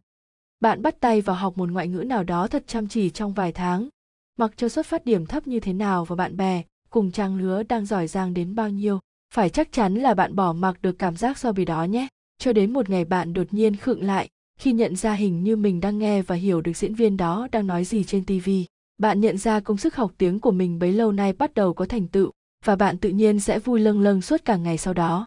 [0.60, 3.52] Bạn bắt tay vào học một ngoại ngữ nào đó thật chăm chỉ trong vài
[3.52, 3.90] tháng.
[4.38, 7.64] Mặc cho xuất phát điểm thấp như thế nào và bạn bè, cùng trang lứa
[7.64, 9.00] đang giỏi giang đến bao nhiêu,
[9.34, 12.08] phải chắc chắn là bạn bỏ mặc được cảm giác so bì đó nhé.
[12.40, 15.80] Cho đến một ngày bạn đột nhiên khựng lại, khi nhận ra hình như mình
[15.80, 18.50] đang nghe và hiểu được diễn viên đó đang nói gì trên tv
[18.98, 21.86] bạn nhận ra công sức học tiếng của mình bấy lâu nay bắt đầu có
[21.86, 22.32] thành tựu,
[22.66, 25.26] và bạn tự nhiên sẽ vui lâng lâng suốt cả ngày sau đó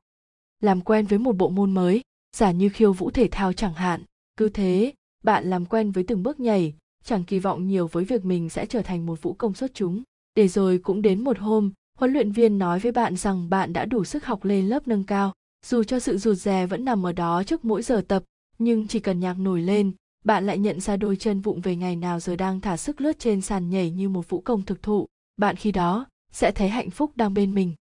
[0.61, 2.03] làm quen với một bộ môn mới,
[2.37, 4.03] giả như khiêu vũ thể thao chẳng hạn.
[4.37, 4.92] Cứ thế,
[5.25, 8.66] bạn làm quen với từng bước nhảy, chẳng kỳ vọng nhiều với việc mình sẽ
[8.66, 10.03] trở thành một vũ công xuất chúng.
[10.35, 13.85] Để rồi cũng đến một hôm, huấn luyện viên nói với bạn rằng bạn đã
[13.85, 15.33] đủ sức học lên lớp nâng cao.
[15.66, 18.25] Dù cho sự rụt rè vẫn nằm ở đó trước mỗi giờ tập,
[18.59, 19.92] nhưng chỉ cần nhạc nổi lên,
[20.25, 23.18] bạn lại nhận ra đôi chân vụng về ngày nào giờ đang thả sức lướt
[23.18, 25.07] trên sàn nhảy như một vũ công thực thụ.
[25.37, 27.75] Bạn khi đó sẽ thấy hạnh phúc đang bên mình.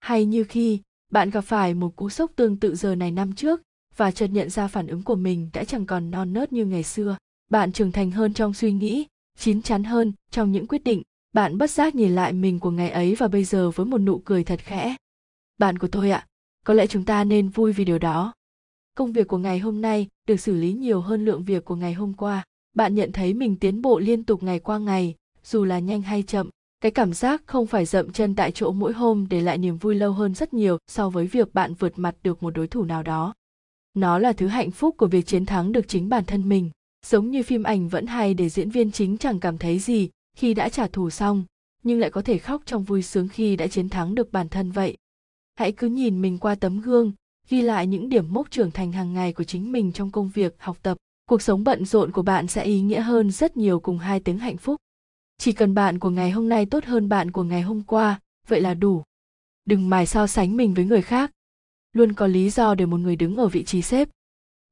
[0.00, 0.80] Hay như khi
[1.14, 3.62] bạn gặp phải một cú sốc tương tự giờ này năm trước
[3.96, 6.82] và chợt nhận ra phản ứng của mình đã chẳng còn non nớt như ngày
[6.82, 7.16] xưa.
[7.50, 9.06] Bạn trưởng thành hơn trong suy nghĩ,
[9.38, 11.02] chín chắn hơn trong những quyết định.
[11.32, 14.18] Bạn bất giác nhìn lại mình của ngày ấy và bây giờ với một nụ
[14.18, 14.96] cười thật khẽ.
[15.58, 16.26] Bạn của tôi ạ,
[16.64, 18.32] có lẽ chúng ta nên vui vì điều đó.
[18.96, 21.92] Công việc của ngày hôm nay được xử lý nhiều hơn lượng việc của ngày
[21.92, 22.44] hôm qua.
[22.76, 26.22] Bạn nhận thấy mình tiến bộ liên tục ngày qua ngày, dù là nhanh hay
[26.22, 26.50] chậm
[26.84, 29.94] cái cảm giác không phải dậm chân tại chỗ mỗi hôm để lại niềm vui
[29.94, 33.02] lâu hơn rất nhiều so với việc bạn vượt mặt được một đối thủ nào
[33.02, 33.34] đó.
[33.94, 36.70] Nó là thứ hạnh phúc của việc chiến thắng được chính bản thân mình.
[37.06, 40.54] Giống như phim ảnh vẫn hay để diễn viên chính chẳng cảm thấy gì khi
[40.54, 41.44] đã trả thù xong,
[41.82, 44.70] nhưng lại có thể khóc trong vui sướng khi đã chiến thắng được bản thân
[44.70, 44.96] vậy.
[45.54, 47.12] Hãy cứ nhìn mình qua tấm gương,
[47.48, 50.56] ghi lại những điểm mốc trưởng thành hàng ngày của chính mình trong công việc,
[50.58, 50.96] học tập.
[51.28, 54.38] Cuộc sống bận rộn của bạn sẽ ý nghĩa hơn rất nhiều cùng hai tiếng
[54.38, 54.76] hạnh phúc
[55.38, 58.60] chỉ cần bạn của ngày hôm nay tốt hơn bạn của ngày hôm qua, vậy
[58.60, 59.02] là đủ.
[59.64, 61.30] Đừng mài so sánh mình với người khác.
[61.92, 64.08] Luôn có lý do để một người đứng ở vị trí sếp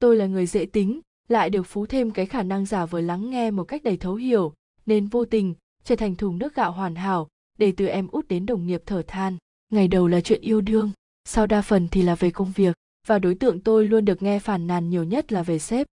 [0.03, 3.31] tôi là người dễ tính, lại được phú thêm cái khả năng giả vờ lắng
[3.31, 4.55] nghe một cách đầy thấu hiểu,
[4.87, 8.47] nên vô tình, trở thành thùng nước gạo hoàn hảo, để từ em út đến
[8.47, 9.37] đồng nghiệp thở than.
[9.71, 10.91] Ngày đầu là chuyện yêu đương,
[11.25, 14.39] sau đa phần thì là về công việc, và đối tượng tôi luôn được nghe
[14.39, 15.87] phản nàn nhiều nhất là về sếp.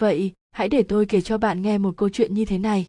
[0.00, 2.86] Vậy, hãy để tôi kể cho bạn nghe một câu chuyện như thế này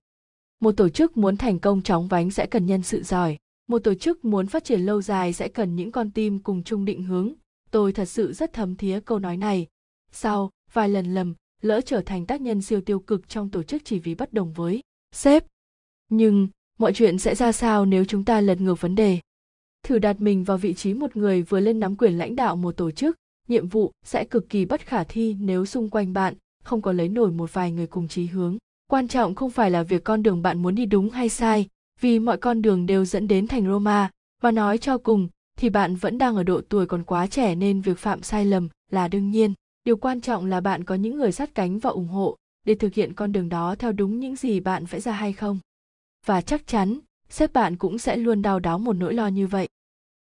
[0.64, 3.38] một tổ chức muốn thành công chóng vánh sẽ cần nhân sự giỏi.
[3.68, 6.86] Một tổ chức muốn phát triển lâu dài sẽ cần những con tim cùng chung
[6.86, 7.34] định hướng.
[7.72, 9.68] Tôi thật sự rất thấm thía câu nói này.
[10.12, 13.82] Sau vài lần lầm, lỡ trở thành tác nhân siêu tiêu cực trong tổ chức
[13.86, 15.46] chỉ vì bất đồng với sếp.
[16.10, 16.48] Nhưng,
[16.80, 19.20] mọi chuyện sẽ ra sao nếu chúng ta lật ngược vấn đề?
[19.84, 22.78] Thử đặt mình vào vị trí một người vừa lên nắm quyền lãnh đạo một
[22.78, 23.16] tổ chức,
[23.48, 27.10] nhiệm vụ sẽ cực kỳ bất khả thi nếu xung quanh bạn không có lấy
[27.10, 28.58] nổi một vài người cùng chí hướng
[28.94, 31.68] quan trọng không phải là việc con đường bạn muốn đi đúng hay sai,
[32.02, 34.10] vì mọi con đường đều dẫn đến thành roma.
[34.42, 37.82] Và nói cho cùng, thì bạn vẫn đang ở độ tuổi còn quá trẻ nên
[37.82, 39.54] việc phạm sai lầm là đương nhiên.
[39.84, 42.94] Điều quan trọng là bạn có những người sát cánh và ủng hộ để thực
[42.94, 45.60] hiện con đường đó theo đúng những gì bạn vẽ ra hay không.
[46.26, 49.68] Và chắc chắn, sếp bạn cũng sẽ luôn đau đáu một nỗi lo như vậy.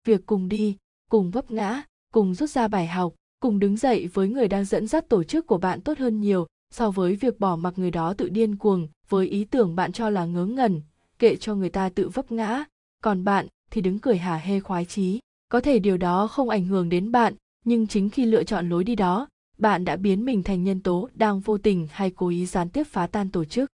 [0.05, 0.77] Việc cùng đi,
[1.10, 4.88] cùng vấp ngã, cùng rút ra bài học, cùng đứng dậy với người đang dẫn
[4.88, 8.13] dắt tổ chức của bạn tốt hơn nhiều so với việc bỏ mặc người đó
[8.13, 10.82] tự điên cuồng với ý tưởng bạn cho là ngớ ngẩn,
[11.19, 12.63] kệ cho người ta tự vấp ngã,
[13.03, 15.19] còn bạn thì đứng cười hả hê khoái chí.
[15.49, 17.34] Có thể điều đó không ảnh hưởng đến bạn,
[17.65, 19.27] nhưng chính khi lựa chọn lối đi đó,
[19.58, 22.84] bạn đã biến mình thành nhân tố đang vô tình hay cố ý gián tiếp
[22.84, 23.69] phá tan tổ chức.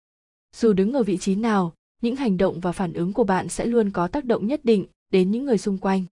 [0.55, 3.65] Dù đứng ở vị trí nào, những hành động và phản ứng của bạn sẽ
[3.65, 6.03] luôn có tác động nhất định đến những người xung quanh.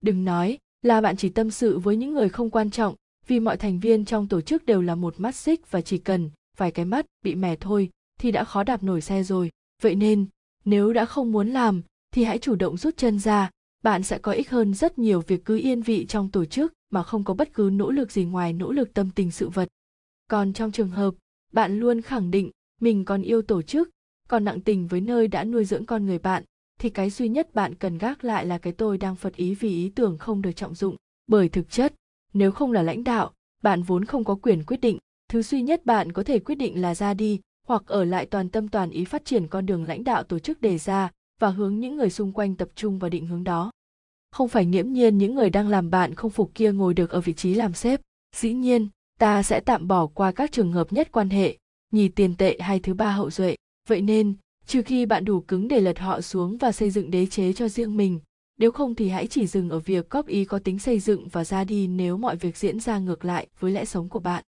[0.00, 2.94] Đừng nói là bạn chỉ tâm sự với những người không quan trọng
[3.26, 6.30] vì mọi thành viên trong tổ chức đều là một mắt xích và chỉ cần
[6.56, 9.50] vài cái mắt bị mẻ thôi thì đã khó đạp nổi xe rồi.
[9.82, 10.26] Vậy nên,
[10.64, 11.82] nếu đã không muốn làm,
[12.14, 13.50] thì hãy chủ động rút chân ra.
[13.82, 17.02] Bạn sẽ có ích hơn rất nhiều việc cứ yên vị trong tổ chức mà
[17.02, 19.68] không có bất cứ nỗ lực gì ngoài nỗ lực tâm tình sự vật.
[20.30, 21.14] Còn trong trường hợp,
[21.52, 23.90] bạn luôn khẳng định mình còn yêu tổ chức,
[24.28, 26.44] còn nặng tình với nơi đã nuôi dưỡng con người bạn,
[26.80, 29.68] thì cái duy nhất bạn cần gác lại là cái tôi đang phật ý vì
[29.68, 30.96] ý tưởng không được trọng dụng.
[31.26, 31.94] Bởi thực chất
[32.38, 34.98] nếu không là lãnh đạo, bạn vốn không có quyền quyết định.
[35.28, 38.48] Thứ duy nhất bạn có thể quyết định là ra đi, hoặc ở lại toàn
[38.48, 41.80] tâm toàn ý phát triển con đường lãnh đạo tổ chức đề ra và hướng
[41.80, 43.70] những người xung quanh tập trung vào định hướng đó.
[44.30, 47.20] Không phải nghiễm nhiên những người đang làm bạn không phục kia ngồi được ở
[47.20, 48.00] vị trí làm sếp.
[48.36, 51.56] Dĩ nhiên, ta sẽ tạm bỏ qua các trường hợp nhất quan hệ,
[51.92, 53.56] nhì tiền tệ hay thứ ba hậu duệ.
[53.88, 54.34] Vậy nên,
[54.66, 57.68] trừ khi bạn đủ cứng để lật họ xuống và xây dựng đế chế cho
[57.68, 58.20] riêng mình
[58.58, 61.44] nếu không thì hãy chỉ dừng ở việc góp ý có tính xây dựng và
[61.44, 64.44] ra đi nếu mọi việc diễn ra ngược lại với lẽ sống của bạn.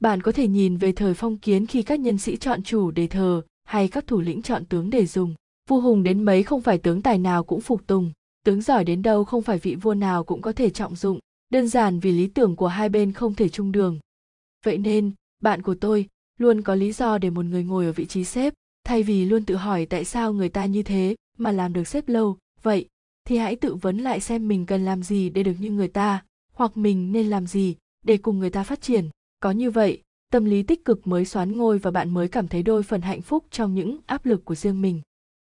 [0.00, 3.06] Bạn có thể nhìn về thời phong kiến khi các nhân sĩ chọn chủ để
[3.06, 5.34] thờ hay các thủ lĩnh chọn tướng để dùng.
[5.68, 8.12] Vua hùng đến mấy không phải tướng tài nào cũng phục tùng,
[8.44, 11.18] tướng giỏi đến đâu không phải vị vua nào cũng có thể trọng dụng.
[11.50, 13.98] Đơn giản vì lý tưởng của hai bên không thể chung đường.
[14.64, 15.12] Vậy nên,
[15.42, 18.54] bạn của tôi luôn có lý do để một người ngồi ở vị trí sếp
[18.84, 22.08] thay vì luôn tự hỏi tại sao người ta như thế mà làm được sếp
[22.08, 22.36] lâu.
[22.62, 22.88] Vậy
[23.24, 26.24] thì hãy tự vấn lại xem mình cần làm gì để được như người ta
[26.54, 29.08] hoặc mình nên làm gì để cùng người ta phát triển
[29.40, 32.62] có như vậy tâm lý tích cực mới xoán ngôi và bạn mới cảm thấy
[32.62, 35.00] đôi phần hạnh phúc trong những áp lực của riêng mình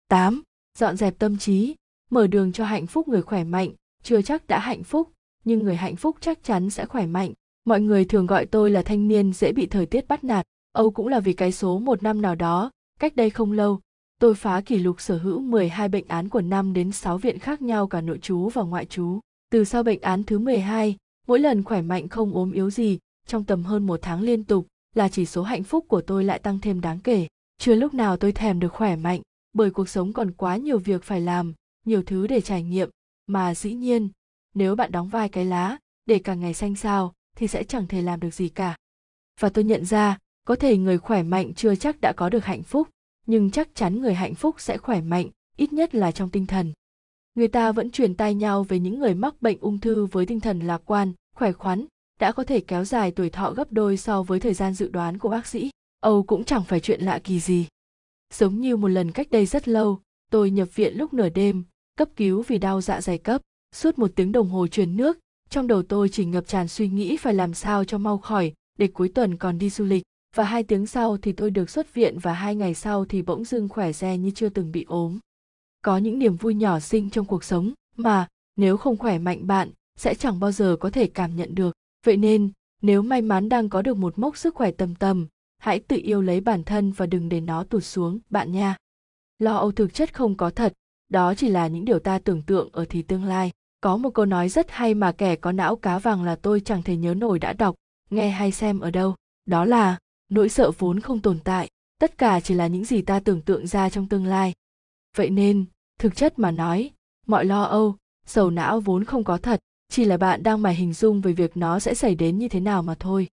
[0.09, 0.42] 8.
[0.79, 1.74] Dọn dẹp tâm trí,
[2.11, 3.70] mở đường cho hạnh phúc người khỏe mạnh,
[4.02, 5.12] chưa chắc đã hạnh phúc,
[5.44, 7.33] nhưng người hạnh phúc chắc chắn sẽ khỏe mạnh.
[7.64, 10.90] Mọi người thường gọi tôi là thanh niên dễ bị thời tiết bắt nạt, Âu
[10.90, 13.81] cũng là vì cái số một năm nào đó, cách đây không lâu,
[14.18, 17.62] tôi phá kỷ lục sở hữu 12 bệnh án của năm đến 6 viện khác
[17.62, 19.20] nhau cả nội trú và ngoại trú.
[19.50, 23.44] Từ sau bệnh án thứ 12, mỗi lần khỏe mạnh không ốm yếu gì, trong
[23.44, 26.59] tầm hơn một tháng liên tục, là chỉ số hạnh phúc của tôi lại tăng
[26.59, 27.26] thêm đáng kể.
[27.59, 29.20] Chưa lúc nào tôi thèm được khỏe mạnh,
[29.52, 32.90] bởi cuộc sống còn quá nhiều việc phải làm, nhiều thứ để trải nghiệm,
[33.26, 34.09] mà dĩ nhiên,
[34.55, 38.02] nếu bạn đóng vai cái lá, để cả ngày xanh sao, thì sẽ chẳng thể
[38.02, 38.76] làm được gì cả.
[39.40, 42.62] Và tôi nhận ra, có thể người khỏe mạnh chưa chắc đã có được hạnh
[42.62, 42.88] phúc,
[43.26, 46.72] nhưng chắc chắn người hạnh phúc sẽ khỏe mạnh, ít nhất là trong tinh thần.
[47.34, 50.40] Người ta vẫn truyền tai nhau về những người mắc bệnh ung thư với tinh
[50.40, 51.86] thần lạc quan, khỏe khoắn,
[52.20, 55.18] đã có thể kéo dài tuổi thọ gấp đôi so với thời gian dự đoán
[55.18, 55.70] của bác sĩ.
[56.00, 57.66] Âu cũng chẳng phải chuyện lạ kỳ gì.
[58.34, 61.64] Giống như một lần cách đây rất lâu, tôi nhập viện lúc nửa đêm,
[61.96, 63.42] cấp cứu vì đau dạ dày cấp.
[63.74, 65.18] Suốt một tiếng đồng hồ truyền nước,
[65.50, 68.86] trong đầu tôi chỉ ngập tràn suy nghĩ phải làm sao cho mau khỏi, để
[68.86, 70.02] cuối tuần còn đi du lịch.
[70.34, 73.44] Và hai tiếng sau thì tôi được xuất viện và hai ngày sau thì bỗng
[73.44, 75.18] dưng khỏe re như chưa từng bị ốm.
[75.82, 79.70] Có những niềm vui nhỏ xinh trong cuộc sống mà nếu không khỏe mạnh bạn
[79.98, 81.74] sẽ chẳng bao giờ có thể cảm nhận được.
[82.06, 82.50] Vậy nên,
[82.82, 85.26] nếu may mắn đang có được một mốc sức khỏe tầm tầm,
[85.58, 88.76] hãy tự yêu lấy bản thân và đừng để nó tụt xuống bạn nha
[89.38, 90.72] lo âu thực chất không có thật
[91.08, 94.26] đó chỉ là những điều ta tưởng tượng ở thì tương lai có một câu
[94.26, 97.38] nói rất hay mà kẻ có não cá vàng là tôi chẳng thể nhớ nổi
[97.38, 97.74] đã đọc
[98.10, 99.14] nghe hay xem ở đâu
[99.46, 103.20] đó là nỗi sợ vốn không tồn tại tất cả chỉ là những gì ta
[103.20, 104.52] tưởng tượng ra trong tương lai
[105.16, 105.64] vậy nên
[105.98, 106.90] thực chất mà nói
[107.26, 110.92] mọi lo âu sầu não vốn không có thật chỉ là bạn đang mải hình
[110.92, 113.28] dung về việc nó sẽ xảy đến như thế nào mà thôi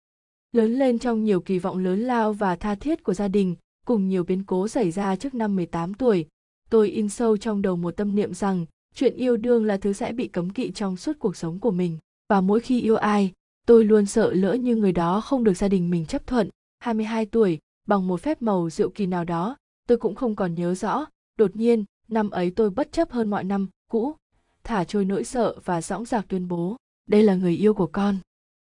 [0.52, 3.56] lớn lên trong nhiều kỳ vọng lớn lao và tha thiết của gia đình
[3.90, 6.26] cùng nhiều biến cố xảy ra trước năm 18 tuổi,
[6.70, 10.12] tôi in sâu trong đầu một tâm niệm rằng chuyện yêu đương là thứ sẽ
[10.12, 11.98] bị cấm kỵ trong suốt cuộc sống của mình.
[12.30, 13.32] Và mỗi khi yêu ai,
[13.68, 16.50] tôi luôn sợ lỡ như người đó không được gia đình mình chấp thuận.
[16.80, 20.76] 22 tuổi, bằng một phép màu diệu kỳ nào đó, tôi cũng không còn nhớ
[20.76, 21.06] rõ.
[21.38, 24.16] Đột nhiên, năm ấy tôi bất chấp hơn mọi năm cũ,
[24.64, 28.18] thả trôi nỗi sợ và dõng dạc tuyên bố, đây là người yêu của con.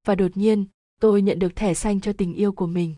[0.08, 0.66] Và đột nhiên,
[1.00, 2.96] tôi nhận được thẻ xanh cho tình yêu của mình.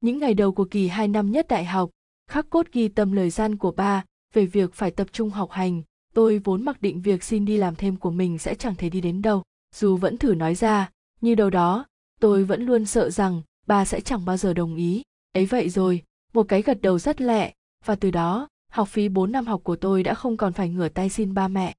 [0.00, 1.90] Những ngày đầu của kỳ 2 năm nhất đại học,
[2.30, 5.82] khắc cốt ghi tâm lời gian của ba về việc phải tập trung học hành,
[6.14, 9.00] tôi vốn mặc định việc xin đi làm thêm của mình sẽ chẳng thể đi
[9.00, 9.42] đến đâu.
[9.74, 11.86] Dù vẫn thử nói ra, như đâu đó,
[12.20, 15.02] tôi vẫn luôn sợ rằng ba sẽ chẳng bao giờ đồng ý.
[15.32, 17.52] Ấy vậy rồi, một cái gật đầu rất lẹ,
[17.84, 20.88] và từ đó, học phí 4 năm học của tôi đã không còn phải ngửa
[20.88, 21.74] tay xin ba mẹ.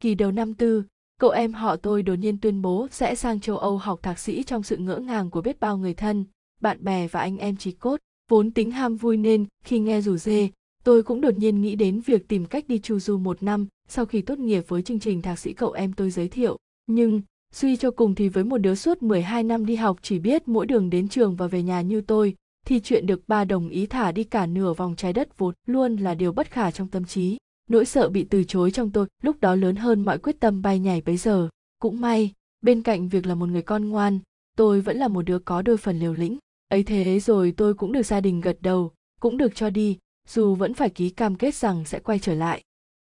[0.00, 0.82] Kỳ đầu năm tư,
[1.20, 4.42] cậu em họ tôi đột nhiên tuyên bố sẽ sang châu Âu học thạc sĩ
[4.42, 6.24] trong sự ngỡ ngàng của biết bao người thân,
[6.60, 8.00] bạn bè và anh em trí cốt.
[8.30, 10.50] Vốn tính ham vui nên khi nghe rủ dê,
[10.84, 14.06] tôi cũng đột nhiên nghĩ đến việc tìm cách đi chu du một năm sau
[14.06, 16.56] khi tốt nghiệp với chương trình thạc sĩ cậu em tôi giới thiệu.
[16.86, 20.48] Nhưng, suy cho cùng thì với một đứa suốt 12 năm đi học chỉ biết
[20.48, 22.34] mỗi đường đến trường và về nhà như tôi,
[22.66, 25.96] thì chuyện được ba đồng ý thả đi cả nửa vòng trái đất vốn luôn
[25.96, 27.36] là điều bất khả trong tâm trí.
[27.70, 30.78] Nỗi sợ bị từ chối trong tôi lúc đó lớn hơn mọi quyết tâm bay
[30.78, 31.48] nhảy bấy giờ.
[31.78, 34.18] Cũng may, bên cạnh việc là một người con ngoan,
[34.58, 37.92] tôi vẫn là một đứa có đôi phần liều lĩnh ấy thế rồi tôi cũng
[37.92, 41.54] được gia đình gật đầu cũng được cho đi dù vẫn phải ký cam kết
[41.54, 42.62] rằng sẽ quay trở lại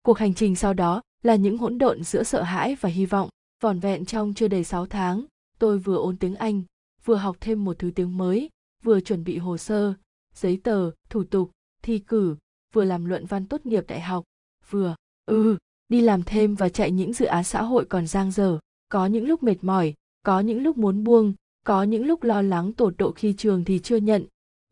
[0.03, 3.29] cuộc hành trình sau đó là những hỗn độn giữa sợ hãi và hy vọng
[3.61, 5.25] vỏn vẹn trong chưa đầy 6 tháng
[5.59, 6.63] tôi vừa ôn tiếng anh
[7.05, 8.51] vừa học thêm một thứ tiếng mới
[8.83, 9.95] vừa chuẩn bị hồ sơ
[10.35, 11.51] giấy tờ thủ tục
[11.83, 12.37] thi cử
[12.73, 14.25] vừa làm luận văn tốt nghiệp đại học
[14.71, 14.95] vừa
[15.27, 15.57] ừ
[15.89, 19.27] đi làm thêm và chạy những dự án xã hội còn giang dở có những
[19.27, 21.35] lúc mệt mỏi có những lúc muốn buông
[21.69, 24.25] có những lúc lo lắng tột độ khi trường thì chưa nhận,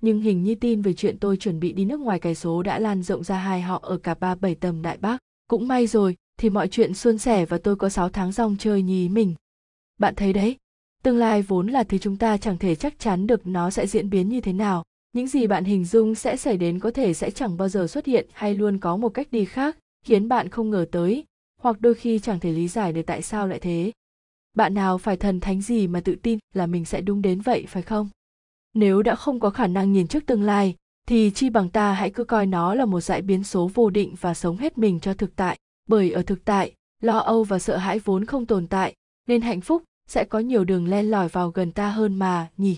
[0.03, 2.79] nhưng hình như tin về chuyện tôi chuẩn bị đi nước ngoài cái số đã
[2.79, 5.19] lan rộng ra hai họ ở cả ba bảy tầm Đại Bắc.
[5.49, 8.83] Cũng may rồi, thì mọi chuyện suôn sẻ và tôi có 6 tháng rong chơi
[8.83, 9.35] nhí mình.
[9.99, 10.57] Bạn thấy đấy,
[11.03, 14.11] tương lai vốn là thứ chúng ta chẳng thể chắc chắn được nó sẽ diễn
[14.11, 14.85] biến như thế nào.
[15.13, 18.07] Những gì bạn hình dung sẽ xảy đến có thể sẽ chẳng bao giờ xuất
[18.07, 21.25] hiện hay luôn có một cách đi khác, khiến bạn không ngờ tới,
[21.61, 23.93] hoặc đôi khi chẳng thể lý giải được tại sao lại thế
[24.55, 27.65] bạn nào phải thần thánh gì mà tự tin là mình sẽ đúng đến vậy
[27.69, 28.09] phải không
[28.75, 30.75] nếu đã không có khả năng nhìn trước tương lai
[31.09, 34.15] thì chi bằng ta hãy cứ coi nó là một dải biến số vô định
[34.21, 37.77] và sống hết mình cho thực tại bởi ở thực tại, lo âu và sợ
[37.77, 38.95] hãi vốn không tồn tại,
[39.27, 42.77] nên hạnh phúc sẽ có nhiều đường len lỏi vào gần ta hơn mà, nhỉ?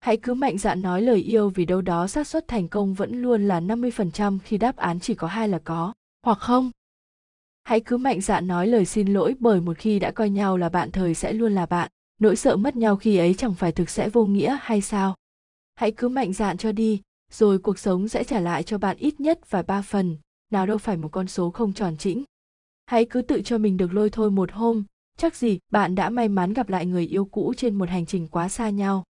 [0.00, 3.22] Hãy cứ mạnh dạn nói lời yêu vì đâu đó xác suất thành công vẫn
[3.22, 6.70] luôn là 50% khi đáp án chỉ có hai là có, hoặc không?
[7.64, 10.68] Hãy cứ mạnh dạn nói lời xin lỗi bởi một khi đã coi nhau là
[10.68, 13.90] bạn thời sẽ luôn là bạn, nỗi sợ mất nhau khi ấy chẳng phải thực
[13.90, 15.14] sẽ vô nghĩa hay sao?
[15.74, 19.20] Hãy cứ mạnh dạn cho đi, rồi cuộc sống sẽ trả lại cho bạn ít
[19.20, 20.16] nhất vài ba phần,
[20.50, 22.24] nào đâu phải một con số không tròn chỉnh
[22.88, 24.84] hãy cứ tự cho mình được lôi thôi một hôm.
[25.18, 28.28] Chắc gì bạn đã may mắn gặp lại người yêu cũ trên một hành trình
[28.28, 29.04] quá xa nhau.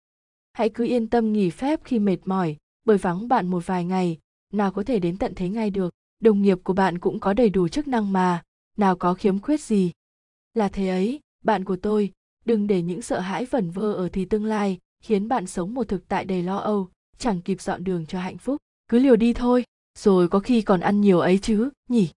[0.53, 4.17] Hãy cứ yên tâm nghỉ phép khi mệt mỏi bởi vắng bạn một vài ngày.
[4.53, 5.93] Nào có thể đến tận thế ngay được.
[6.19, 8.43] Đồng nghiệp của bạn cũng có đầy đủ chức năng mà.
[8.77, 9.91] Nào có khiếm khuyết gì.
[10.53, 12.11] Là thế ấy, bạn của tôi,
[12.45, 15.87] đừng để những sợ hãi vẩn vơ ở thì tương lai, khiến bạn sống một
[15.87, 18.57] thực tại đầy lo âu, chẳng kịp dọn đường cho hạnh phúc.
[18.89, 19.63] Cứ liều đi thôi.
[19.97, 22.09] Rồi có khi còn ăn nhiều ấy chứ, nhỉ?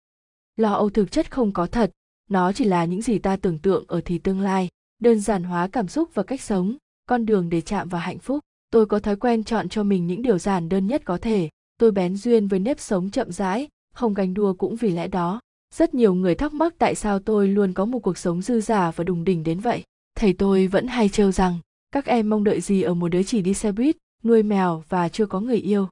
[0.57, 1.91] Lo âu thực chất không có thật,
[2.31, 5.69] nó chỉ là những gì ta tưởng tượng ở thì tương lai, đơn giản hóa
[5.69, 8.41] cảm xúc và cách sống, con đường để chạm vào hạnh phúc.
[8.71, 11.49] Tôi có thói quen chọn cho mình những điều giản đơn nhất có thể.
[11.79, 15.41] Tôi bén duyên với nếp sống chậm rãi, không ganh đua cũng vì lẽ đó.
[15.75, 18.91] Rất nhiều người thắc mắc tại sao tôi luôn có một cuộc sống dư giả
[18.91, 19.85] và đùng đỉnh đến vậy.
[20.15, 21.59] Thầy tôi vẫn hay trêu rằng,
[21.93, 25.09] các em mong đợi gì ở một đứa chỉ đi xe buýt, nuôi mèo và
[25.09, 25.89] chưa có người yêu.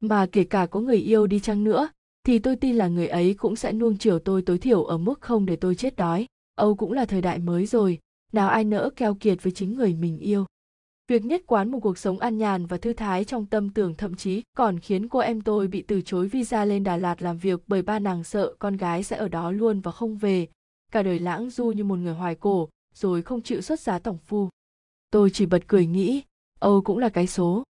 [0.00, 1.88] Mà kể cả có người yêu đi chăng nữa
[2.26, 5.20] thì tôi tin là người ấy cũng sẽ nuông chiều tôi tối thiểu ở mức
[5.20, 7.98] không để tôi chết đói âu cũng là thời đại mới rồi
[8.32, 10.44] nào ai nỡ keo kiệt với chính người mình yêu
[11.10, 14.14] Việc nhất quán một cuộc sống an nhàn và thư thái trong tâm tưởng thậm
[14.14, 17.60] chí còn khiến cô em tôi bị từ chối visa lên Đà Lạt làm việc
[17.66, 20.48] bởi ba nàng sợ con gái sẽ ở đó luôn và không về.
[20.92, 24.18] Cả đời lãng du như một người hoài cổ, rồi không chịu xuất giá tổng
[24.18, 24.48] phu.
[25.10, 26.22] Tôi chỉ bật cười nghĩ,
[26.58, 27.62] Âu cũng là cái số.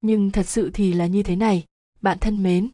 [0.00, 1.64] nhưng thật sự thì là như thế này
[2.02, 2.68] bạn thân mến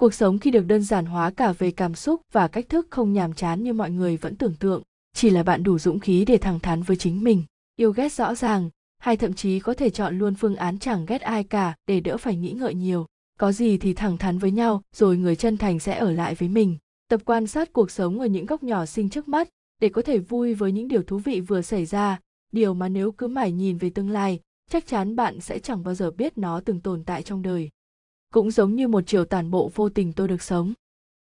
[0.00, 3.12] cuộc sống khi được đơn giản hóa cả về cảm xúc và cách thức không
[3.12, 4.82] nhàm chán như mọi người vẫn tưởng tượng,
[5.14, 7.44] chỉ là bạn đủ dũng khí để thẳng thắn với chính mình.
[7.76, 11.20] Yêu ghét rõ ràng, hay thậm chí có thể chọn luôn phương án chẳng ghét
[11.20, 13.06] ai cả để đỡ phải nghĩ ngợi nhiều.
[13.38, 16.48] Có gì thì thẳng thắn với nhau, rồi người chân thành sẽ ở lại với
[16.48, 16.76] mình.
[17.08, 19.48] Tập quan sát cuộc sống ở những góc nhỏ xinh trước mắt,
[19.80, 22.18] để có thể vui với những điều thú vị vừa xảy ra.
[22.52, 25.94] Điều mà nếu cứ mải nhìn về tương lai, chắc chắn bạn sẽ chẳng bao
[25.94, 27.70] giờ biết nó từng tồn tại trong đời
[28.30, 30.72] cũng giống như một chiều tản bộ vô tình tôi được sống.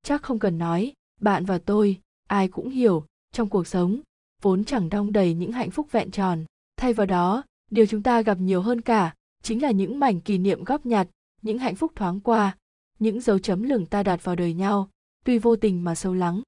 [0.03, 4.01] Chắc không cần nói, bạn và tôi, ai cũng hiểu, trong cuộc sống,
[4.43, 6.45] vốn chẳng đong đầy những hạnh phúc vẹn tròn.
[6.77, 10.39] Thay vào đó, điều chúng ta gặp nhiều hơn cả, chính là những mảnh kỷ
[10.39, 11.09] niệm góp nhặt,
[11.43, 12.57] những hạnh phúc thoáng qua,
[12.99, 14.91] những dấu chấm lửng ta đặt vào đời nhau,
[15.25, 16.43] tuy vô tình mà sâu lắng.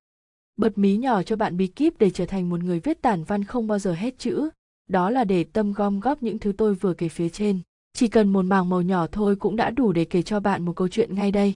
[0.57, 3.45] Bật mí nhỏ cho bạn bí kíp để trở thành một người viết tản văn
[3.45, 4.49] không bao giờ hết chữ,
[4.89, 7.61] đó là để tâm gom góp những thứ tôi vừa kể phía trên
[7.99, 10.73] chỉ cần một mảng màu nhỏ thôi cũng đã đủ để kể cho bạn một
[10.77, 11.55] câu chuyện ngay đây.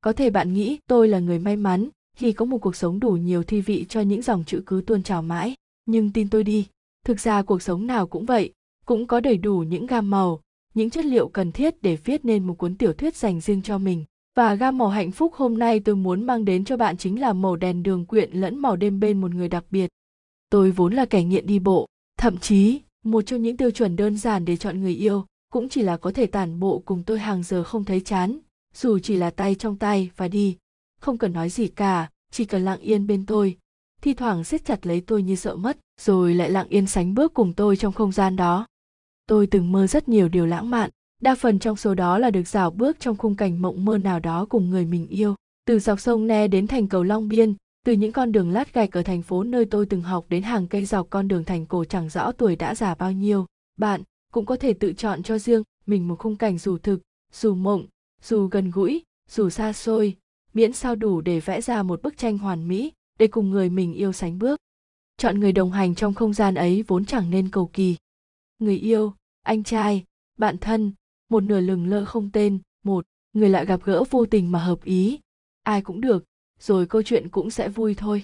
[0.00, 3.10] Có thể bạn nghĩ, tôi là người may mắn, khi có một cuộc sống đủ
[3.10, 5.54] nhiều thi vị cho những dòng chữ cứ tuôn trào mãi,
[5.86, 6.66] nhưng tin tôi đi.
[7.04, 8.52] Thực ra cuộc sống nào cũng vậy,
[8.86, 10.40] cũng có đầy đủ những gam màu,
[10.74, 13.78] những chất liệu cần thiết để viết nên một cuốn tiểu thuyết dành riêng cho
[13.78, 14.04] mình.
[14.36, 17.32] Và gam màu hạnh phúc hôm nay tôi muốn mang đến cho bạn chính là
[17.32, 19.90] màu đèn đường quyện lẫn màu đêm bên một người đặc biệt.
[20.50, 21.86] Tôi vốn là kẻ nghiện đi bộ,
[22.18, 25.82] thậm chí một trong những tiêu chuẩn đơn giản để chọn người yêu cũng chỉ
[25.82, 28.38] là có thể tản bộ cùng tôi hàng giờ không thấy chán,
[28.74, 30.56] dù chỉ là tay trong tay và đi.
[31.00, 33.56] Không cần nói gì cả, chỉ cần lặng yên bên tôi.
[34.02, 37.34] Thi thoảng siết chặt lấy tôi như sợ mất, rồi lại lặng yên sánh bước
[37.34, 38.66] cùng tôi trong không gian đó.
[39.26, 40.90] Tôi từng mơ rất nhiều điều lãng mạn,
[41.22, 44.20] đa phần trong số đó là được dạo bước trong khung cảnh mộng mơ nào
[44.20, 45.34] đó cùng người mình yêu,
[45.66, 48.92] từ dọc sông ne đến thành cầu long biên, từ những con đường lát gạch
[48.92, 51.84] ở thành phố nơi tôi từng học đến hàng cây dọc con đường thành cổ
[51.84, 53.46] chẳng rõ tuổi đã già bao nhiêu.
[53.78, 54.02] Bạn
[54.34, 57.00] cũng có thể tự chọn cho riêng mình một khung cảnh dù thực,
[57.32, 57.86] dù mộng,
[58.22, 60.16] dù gần gũi, dù xa xôi,
[60.54, 63.94] miễn sao đủ để vẽ ra một bức tranh hoàn mỹ để cùng người mình
[63.94, 64.60] yêu sánh bước.
[65.16, 67.96] Chọn người đồng hành trong không gian ấy vốn chẳng nên cầu kỳ.
[68.58, 70.04] Người yêu, anh trai,
[70.38, 70.92] bạn thân,
[71.28, 74.84] một nửa lừng lơ không tên, một, người lại gặp gỡ vô tình mà hợp
[74.84, 75.20] ý,
[75.62, 76.24] ai cũng được,
[76.60, 78.22] rồi câu chuyện cũng sẽ vui thôi.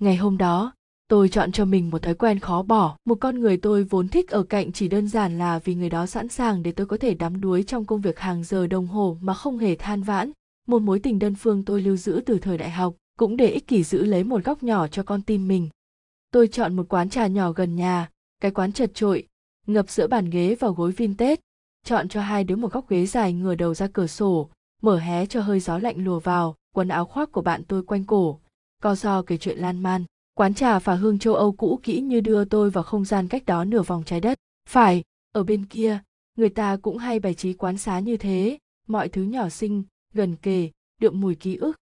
[0.00, 0.72] Ngày hôm đó
[1.08, 2.96] tôi chọn cho mình một thói quen khó bỏ.
[3.04, 6.06] Một con người tôi vốn thích ở cạnh chỉ đơn giản là vì người đó
[6.06, 9.16] sẵn sàng để tôi có thể đắm đuối trong công việc hàng giờ đồng hồ
[9.20, 10.32] mà không hề than vãn.
[10.66, 13.66] Một mối tình đơn phương tôi lưu giữ từ thời đại học cũng để ích
[13.66, 15.68] kỷ giữ lấy một góc nhỏ cho con tim mình.
[16.30, 19.26] Tôi chọn một quán trà nhỏ gần nhà, cái quán chật trội,
[19.66, 21.36] ngập giữa bàn ghế và gối vintage.
[21.84, 24.50] Chọn cho hai đứa một góc ghế dài ngửa đầu ra cửa sổ,
[24.82, 28.04] mở hé cho hơi gió lạnh lùa vào, quần áo khoác của bạn tôi quanh
[28.04, 28.40] cổ.
[28.82, 30.04] Co do kể chuyện lan man
[30.36, 33.46] quán trà phả hương châu âu cũ kỹ như đưa tôi vào không gian cách
[33.46, 34.38] đó nửa vòng trái đất.
[34.68, 35.98] Phải, ở bên kia,
[36.38, 38.58] người ta cũng hay bày trí quán xá như thế.
[38.88, 39.82] Mọi thứ nhỏ xinh,
[40.14, 40.70] gần kề,
[41.00, 41.76] đượm mùi ký ức.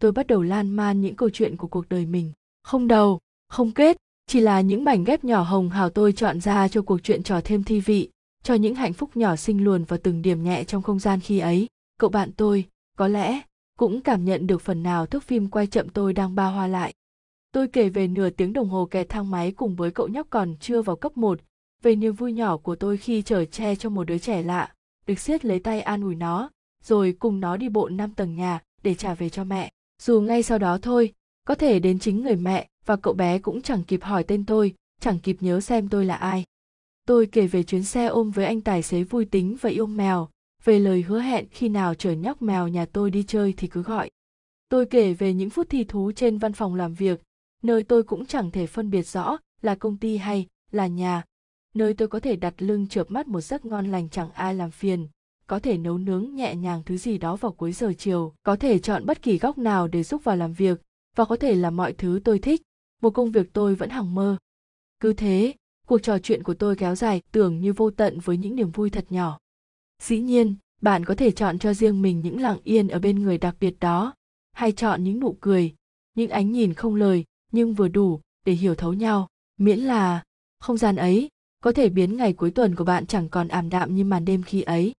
[0.00, 2.32] Tôi bắt đầu lan man những câu chuyện của cuộc đời mình.
[2.62, 6.68] Không đầu, không kết, chỉ là những mảnh ghép nhỏ hồng hào tôi chọn ra
[6.68, 8.10] cho cuộc chuyện trò thêm thi vị,
[8.42, 11.38] cho những hạnh phúc nhỏ xinh luồn vào từng điểm nhẹ trong không gian khi
[11.38, 11.66] ấy.
[11.98, 13.40] Cậu bạn tôi, có lẽ,
[13.78, 16.94] cũng cảm nhận được phần nào thước phim quay chậm tôi đang ba hoa lại
[17.52, 20.56] tôi kể về nửa tiếng đồng hồ kẹt thang máy cùng với cậu nhóc còn
[20.60, 21.40] chưa vào cấp 1,
[21.82, 24.72] về niềm vui nhỏ của tôi khi chở che cho một đứa trẻ lạ,
[25.06, 26.50] được siết lấy tay an ủi nó,
[26.84, 29.70] rồi cùng nó đi bộ năm tầng nhà để trả về cho mẹ.
[30.02, 31.12] Dù ngay sau đó thôi,
[31.46, 34.74] có thể đến chính người mẹ và cậu bé cũng chẳng kịp hỏi tên tôi,
[35.00, 36.44] chẳng kịp nhớ xem tôi là ai.
[37.06, 40.28] Tôi kể về chuyến xe ôm với anh tài xế vui tính và yêu mèo,
[40.64, 43.82] về lời hứa hẹn khi nào chở nhóc mèo nhà tôi đi chơi thì cứ
[43.82, 44.10] gọi.
[44.68, 47.22] Tôi kể về những phút thi thú trên văn phòng làm việc,
[47.62, 51.24] nơi tôi cũng chẳng thể phân biệt rõ là công ty hay là nhà,
[51.74, 54.70] nơi tôi có thể đặt lưng chợp mắt một giấc ngon lành chẳng ai làm
[54.70, 55.08] phiền,
[55.46, 58.78] có thể nấu nướng nhẹ nhàng thứ gì đó vào cuối giờ chiều, có thể
[58.78, 60.82] chọn bất kỳ góc nào để giúp vào làm việc,
[61.16, 62.62] và có thể là mọi thứ tôi thích,
[63.02, 64.36] một công việc tôi vẫn hằng mơ.
[65.00, 65.54] Cứ thế,
[65.86, 68.90] cuộc trò chuyện của tôi kéo dài tưởng như vô tận với những niềm vui
[68.90, 69.38] thật nhỏ.
[70.02, 73.38] Dĩ nhiên, bạn có thể chọn cho riêng mình những lặng yên ở bên người
[73.38, 74.14] đặc biệt đó,
[74.52, 75.74] hay chọn những nụ cười,
[76.14, 80.22] những ánh nhìn không lời nhưng vừa đủ để hiểu thấu nhau, miễn là
[80.60, 81.28] không gian ấy
[81.62, 84.42] có thể biến ngày cuối tuần của bạn chẳng còn ảm đạm như màn đêm
[84.42, 84.94] khi ấy.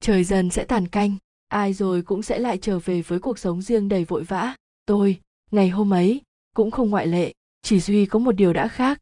[0.00, 1.16] Trời dần sẽ tàn canh,
[1.48, 4.54] ai rồi cũng sẽ lại trở về với cuộc sống riêng đầy vội vã.
[4.86, 5.20] Tôi,
[5.50, 6.20] ngày hôm ấy,
[6.54, 7.32] cũng không ngoại lệ,
[7.62, 9.00] chỉ duy có một điều đã khác.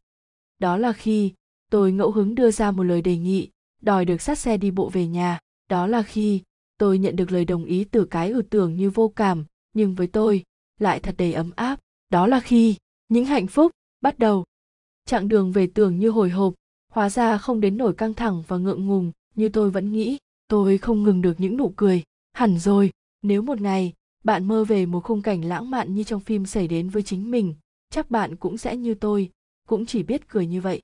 [0.59, 1.33] Đó là khi
[1.71, 3.49] tôi ngẫu hứng đưa ra một lời đề nghị,
[3.81, 5.39] đòi được sát xe đi bộ về nhà.
[5.69, 6.41] Đó là khi
[6.77, 10.07] tôi nhận được lời đồng ý từ cái ưu tưởng như vô cảm, nhưng với
[10.07, 10.43] tôi
[10.79, 11.79] lại thật đầy ấm áp.
[12.09, 12.75] Đó là khi
[13.07, 14.43] những hạnh phúc bắt đầu.
[15.05, 16.53] Chặng đường về tưởng như hồi hộp,
[16.91, 20.17] hóa ra không đến nổi căng thẳng và ngượng ngùng như tôi vẫn nghĩ.
[20.47, 22.91] tôi không ngừng được những nụ cười hẳn rồi
[23.21, 23.93] nếu một ngày
[24.23, 27.31] bạn mơ về một khung cảnh lãng mạn như trong phim xảy đến với chính
[27.31, 27.55] mình
[27.89, 29.29] chắc bạn cũng sẽ như tôi
[29.67, 30.81] cũng chỉ biết cười như vậy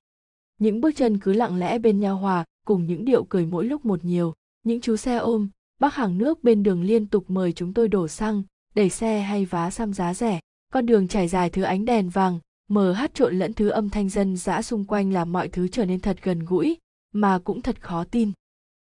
[0.59, 3.85] những bước chân cứ lặng lẽ bên nhau hòa cùng những điệu cười mỗi lúc
[3.85, 5.49] một nhiều những chú xe ôm
[5.79, 8.43] bác hàng nước bên đường liên tục mời chúng tôi đổ xăng
[8.75, 10.39] đẩy xe hay vá xăm giá rẻ
[10.73, 14.09] con đường trải dài thứ ánh đèn vàng mờ hát trộn lẫn thứ âm thanh
[14.09, 16.77] dân dã xung quanh làm mọi thứ trở nên thật gần gũi
[17.13, 18.31] mà cũng thật khó tin.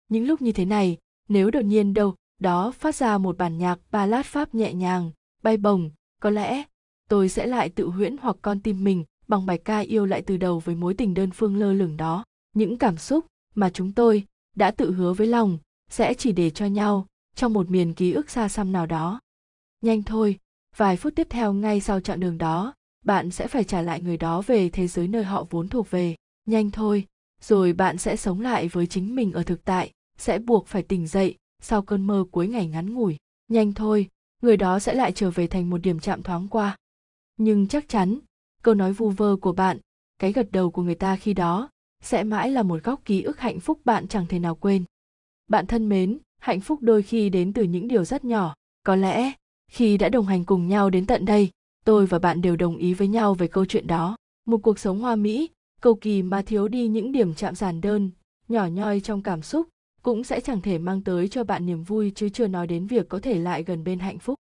[0.08, 3.78] Những lúc như thế này nếu đột nhiên đâu đó phát ra một bản nhạc
[3.90, 5.10] ballad pháp nhẹ nhàng
[5.42, 6.62] bay bổng, có lẽ
[7.08, 10.36] tôi sẽ lại tự huyễn hoặc con tim mình bằng bài ca yêu lại từ
[10.36, 12.24] đầu với mối tình đơn phương lơ lửng đó.
[12.54, 14.26] Những cảm xúc mà chúng tôi
[14.56, 15.58] đã tự hứa với lòng
[15.90, 19.20] sẽ chỉ để cho nhau trong một miền ký ức xa xăm nào đó.
[19.80, 20.38] Nhanh thôi
[20.76, 24.16] vài phút tiếp theo ngay sau chặng đường đó, bạn sẽ phải trả lại người
[24.16, 26.14] đó về thế giới nơi họ vốn thuộc về.
[26.46, 27.06] Nhanh thôi,
[27.40, 31.06] rồi bạn sẽ sống lại với chính mình ở thực tại, sẽ buộc phải tỉnh
[31.06, 33.16] dậy sau cơn mơ cuối ngày ngắn ngủi.
[33.48, 34.08] Nhanh thôi,
[34.42, 36.76] người đó sẽ lại trở về thành một điểm chạm thoáng qua.
[37.36, 38.18] Nhưng chắc chắn,
[38.62, 39.78] câu nói vu vơ của bạn,
[40.18, 41.70] cái gật đầu của người ta khi đó,
[42.02, 44.84] sẽ mãi là một góc ký ức hạnh phúc bạn chẳng thể nào quên.
[45.48, 48.54] Bạn thân mến, hạnh phúc đôi khi đến từ những điều rất nhỏ.
[48.82, 49.32] Có lẽ
[49.72, 51.50] khi đã đồng hành cùng nhau đến tận đây,
[51.84, 54.16] tôi và bạn đều đồng ý với nhau về câu chuyện đó.
[54.46, 55.50] Một cuộc sống hoa mỹ,
[55.80, 58.10] cầu kỳ mà thiếu đi những điểm chạm giản đơn,
[58.48, 59.68] nhỏ nhoi trong cảm xúc,
[60.02, 63.08] cũng sẽ chẳng thể mang tới cho bạn niềm vui chứ chưa nói đến việc
[63.08, 64.34] có thể lại gần bên hạnh phúc.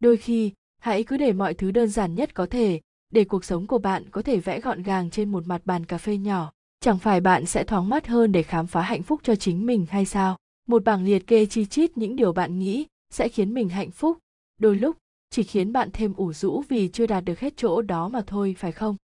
[0.00, 2.80] Đôi khi, hãy cứ để mọi thứ đơn giản nhất có thể,
[3.12, 5.98] để cuộc sống của bạn có thể vẽ gọn gàng trên một mặt bàn cà
[5.98, 6.52] phê nhỏ.
[6.80, 9.86] Chẳng phải bạn sẽ thoáng mắt hơn để khám phá hạnh phúc cho chính mình
[9.90, 10.36] hay sao?
[10.68, 14.18] Một bảng liệt kê chi chít những điều bạn nghĩ sẽ khiến mình hạnh phúc
[14.58, 14.96] đôi lúc,
[15.30, 18.54] chỉ khiến bạn thêm ủ rũ vì chưa đạt được hết chỗ đó mà thôi,
[18.58, 18.96] phải không?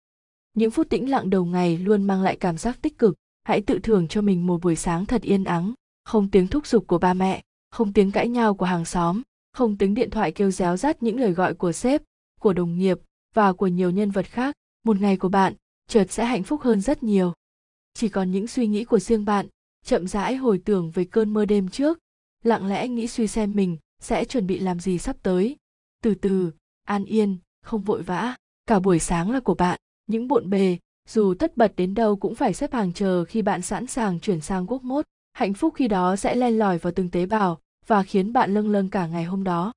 [0.54, 3.16] Những phút tĩnh lặng đầu ngày luôn mang lại cảm giác tích cực.
[3.44, 5.74] Hãy tự thưởng cho mình một buổi sáng thật yên ắng.
[6.04, 9.22] Không tiếng thúc giục của ba mẹ, không tiếng cãi nhau của hàng xóm,
[9.54, 12.02] không tiếng điện thoại kêu réo rắt những lời gọi của sếp,
[12.40, 13.00] của đồng nghiệp
[13.34, 14.56] và của nhiều nhân vật khác.
[14.86, 15.54] Một ngày của bạn,
[15.88, 17.34] chợt sẽ hạnh phúc hơn rất nhiều.
[17.94, 19.48] Chỉ còn những suy nghĩ của riêng bạn,
[19.86, 22.00] chậm rãi hồi tưởng về cơn mơ đêm trước.
[22.44, 25.56] Lặng lẽ nghĩ suy xem mình sẽ chuẩn bị làm gì sắp tới.
[26.04, 26.52] Từ từ,
[26.84, 28.36] an yên, không vội vã.
[28.66, 30.78] Cả buổi sáng là của bạn, những bộn bề,
[31.10, 34.42] dù tất bật đến đâu cũng phải xếp hàng chờ khi bạn sẵn sàng chuyển
[34.42, 38.04] sang quốc mốt hạnh phúc khi đó sẽ len lỏi vào từng tế bào và
[38.04, 39.74] khiến bạn lâng lâng cả ngày hôm đó.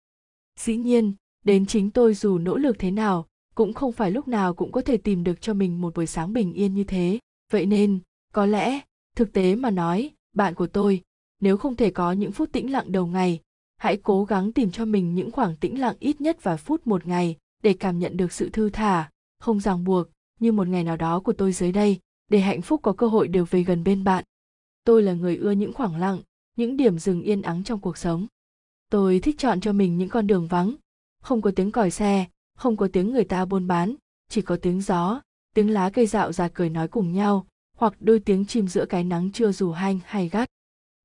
[0.61, 1.15] Dĩ nhiên,
[1.45, 4.81] đến chính tôi dù nỗ lực thế nào, cũng không phải lúc nào cũng có
[4.81, 7.19] thể tìm được cho mình một buổi sáng bình yên như thế.
[7.53, 7.99] Vậy nên,
[8.33, 8.81] có lẽ,
[9.17, 11.03] thực tế mà nói, bạn của tôi,
[11.41, 13.41] nếu không thể có những phút tĩnh lặng đầu ngày
[13.85, 17.07] hãy cố gắng tìm cho mình những khoảng tĩnh lặng ít nhất vài phút một
[17.07, 20.09] ngày để cảm nhận được sự thư thả, không ràng buộc
[20.41, 23.29] như một ngày nào đó của tôi dưới đây, để hạnh phúc có cơ hội
[23.29, 24.25] đều về gần bên bạn.
[24.85, 26.19] Tôi là người ưa những khoảng lặng,
[26.57, 28.27] những điểm dừng yên ắng trong cuộc sống.
[28.91, 30.75] Tôi thích chọn cho mình những con đường vắng.
[31.23, 32.27] Không có tiếng còi xe,
[32.57, 33.95] không có tiếng người ta buôn bán,
[34.29, 35.21] chỉ có tiếng gió,
[35.55, 39.05] tiếng lá cây dạo giạt cười nói cùng nhau, hoặc đôi tiếng chim giữa cái
[39.05, 40.49] nắng trưa dù hanh hay gắt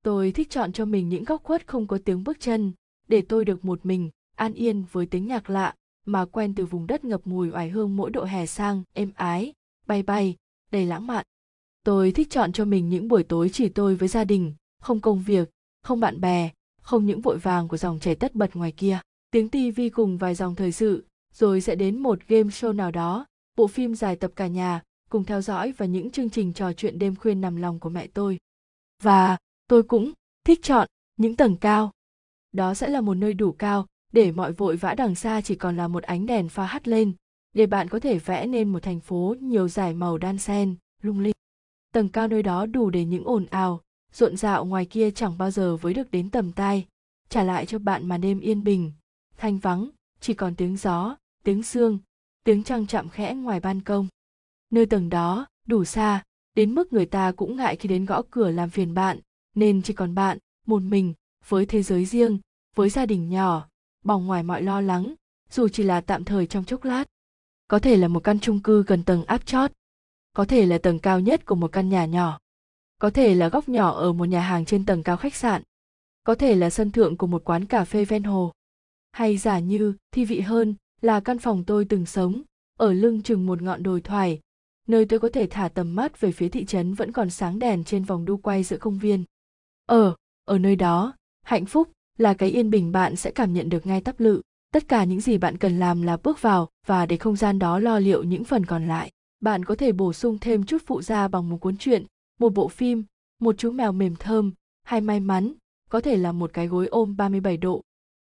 [0.02, 2.72] tôi thích chọn cho mình những góc khuất không có tiếng bước chân,
[3.08, 5.74] để tôi được một mình, an yên với tiếng nhạc lạ,
[6.06, 9.52] mà quen từ vùng đất ngập mùi oải hương mỗi độ hè sang, êm ái,
[9.86, 10.36] bay bay,
[10.70, 11.24] đầy lãng mạn.
[11.84, 15.22] Tôi thích chọn cho mình những buổi tối chỉ tôi với gia đình, không công
[15.22, 15.50] việc,
[15.82, 16.50] không bạn bè,
[16.82, 19.00] không những vội vàng của dòng chảy tất bật ngoài kia.
[19.30, 23.26] Tiếng tivi cùng vài dòng thời sự, rồi sẽ đến một game show nào đó,
[23.56, 26.98] bộ phim dài tập cả nhà, cùng theo dõi và những chương trình trò chuyện
[26.98, 28.38] đêm khuya nằm lòng của mẹ tôi.
[29.02, 29.36] Và
[29.70, 30.12] tôi cũng
[30.44, 31.90] thích chọn những tầng cao.
[32.52, 35.76] Đó sẽ là một nơi đủ cao để mọi vội vã đằng xa chỉ còn
[35.76, 37.12] là một ánh đèn pha hắt lên,
[37.52, 41.20] để bạn có thể vẽ nên một thành phố nhiều dải màu đan xen, lung
[41.20, 41.34] linh.
[41.92, 43.80] Tầng cao nơi đó đủ để những ồn ào,
[44.12, 46.86] rộn rạo ngoài kia chẳng bao giờ với được đến tầm tai
[47.28, 48.92] trả lại cho bạn mà đêm yên bình,
[49.36, 49.90] thanh vắng,
[50.20, 51.98] chỉ còn tiếng gió, tiếng sương,
[52.44, 54.08] tiếng trăng chạm khẽ ngoài ban công.
[54.70, 56.22] Nơi tầng đó đủ xa,
[56.54, 59.20] đến mức người ta cũng ngại khi đến gõ cửa làm phiền bạn
[59.54, 61.14] nên chỉ còn bạn, một mình,
[61.48, 62.38] với thế giới riêng,
[62.74, 63.66] với gia đình nhỏ
[64.04, 65.14] bỏng ngoài mọi lo lắng,
[65.50, 67.04] dù chỉ là tạm thời trong chốc lát.
[67.68, 69.72] Có thể là một căn chung cư gần tầng áp chót,
[70.32, 72.38] có thể là tầng cao nhất của một căn nhà nhỏ,
[72.98, 75.62] có thể là góc nhỏ ở một nhà hàng trên tầng cao khách sạn,
[76.24, 78.52] có thể là sân thượng của một quán cà phê ven hồ.
[79.12, 82.42] Hay giả như, thi vị hơn, là căn phòng tôi từng sống,
[82.78, 84.40] ở lưng chừng một ngọn đồi thoải,
[84.88, 87.84] nơi tôi có thể thả tầm mắt về phía thị trấn vẫn còn sáng đèn
[87.84, 89.24] trên vòng đu quay giữa công viên
[89.90, 90.14] ở
[90.44, 94.00] ở nơi đó hạnh phúc là cái yên bình bạn sẽ cảm nhận được ngay
[94.00, 94.40] tắp lự
[94.72, 97.78] tất cả những gì bạn cần làm là bước vào và để không gian đó
[97.78, 99.10] lo liệu những phần còn lại
[99.40, 102.04] bạn có thể bổ sung thêm chút phụ gia bằng một cuốn truyện
[102.40, 103.04] một bộ phim
[103.40, 105.54] một chú mèo mềm thơm hay may mắn
[105.90, 107.82] có thể là một cái gối ôm 37 độ.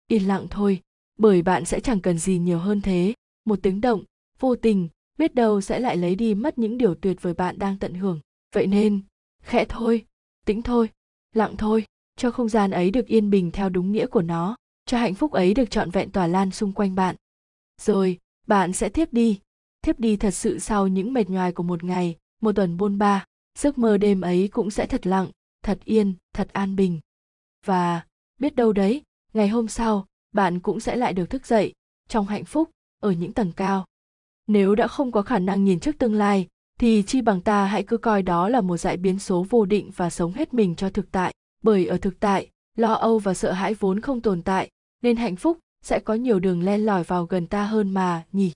[0.09, 0.81] Yên lặng thôi,
[1.19, 4.05] bởi bạn sẽ chẳng cần gì nhiều hơn thế, một tiếng động,
[4.39, 4.89] vô tình,
[5.19, 8.21] biết đâu sẽ lại lấy đi mất những điều tuyệt vời bạn đang tận hưởng.
[8.55, 9.01] Vậy nên,
[9.43, 10.05] khẽ thôi,
[10.47, 10.89] tĩnh thôi,
[11.37, 11.85] lặng thôi,
[12.17, 14.57] cho không gian ấy được yên bình theo đúng nghĩa của nó,
[14.87, 17.17] cho hạnh phúc ấy được trọn vẹn tỏa lan xung quanh bạn.
[17.81, 19.41] Rồi, bạn sẽ thiếp đi,
[19.83, 23.25] thiếp đi thật sự sau những mệt nhoài của một ngày, một tuần bôn ba,
[23.59, 25.31] giấc mơ đêm ấy cũng sẽ thật lặng,
[25.63, 27.01] thật yên, thật an bình.
[27.65, 28.07] Và,
[28.41, 31.75] biết đâu đấy, ngày hôm sau, bạn cũng sẽ lại được thức dậy,
[32.09, 32.71] trong hạnh phúc,
[33.01, 33.87] ở những tầng cao.
[34.47, 36.49] Nếu đã không có khả năng nhìn trước tương lai,
[36.81, 39.91] thì chi bằng ta hãy cứ coi đó là một dại biến số vô định
[39.97, 43.53] và sống hết mình cho thực tại, bởi ở thực tại, lo âu và sợ
[43.53, 44.71] hãi vốn không tồn tại,
[45.03, 48.53] nên hạnh phúc sẽ có nhiều đường len lỏi vào gần ta hơn mà, nhỉ.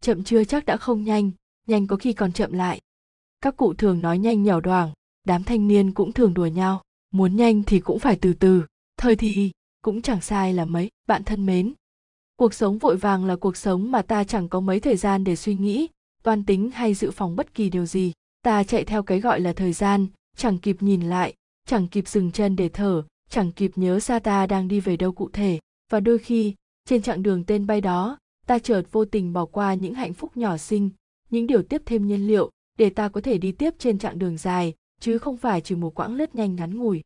[0.00, 1.30] Chậm chưa chắc đã không nhanh,
[1.66, 2.80] nhanh có khi còn chậm lại.
[3.40, 4.92] Các cụ thường nói nhanh nhỏ đoảng,
[5.24, 8.64] đám thanh niên cũng thường đùa nhau, muốn nhanh thì cũng phải từ từ,
[8.96, 9.50] thời thì
[9.82, 11.74] cũng chẳng sai là mấy, bạn thân mến.
[12.36, 15.36] Cuộc sống vội vàng là cuộc sống mà ta chẳng có mấy thời gian để
[15.36, 15.88] suy nghĩ,
[16.22, 18.12] toan tính hay dự phòng bất kỳ điều gì.
[18.42, 20.06] Ta chạy theo cái gọi là thời gian,
[20.36, 21.34] chẳng kịp nhìn lại,
[21.66, 25.12] chẳng kịp dừng chân để thở, chẳng kịp nhớ ra ta đang đi về đâu
[25.12, 25.58] cụ thể.
[25.92, 26.54] Và đôi khi,
[26.84, 30.36] trên chặng đường tên bay đó, ta chợt vô tình bỏ qua những hạnh phúc
[30.36, 30.90] nhỏ xinh,
[31.30, 34.36] những điều tiếp thêm nhiên liệu để ta có thể đi tiếp trên chặng đường
[34.36, 37.02] dài, chứ không phải chỉ một quãng lướt nhanh ngắn ngủi.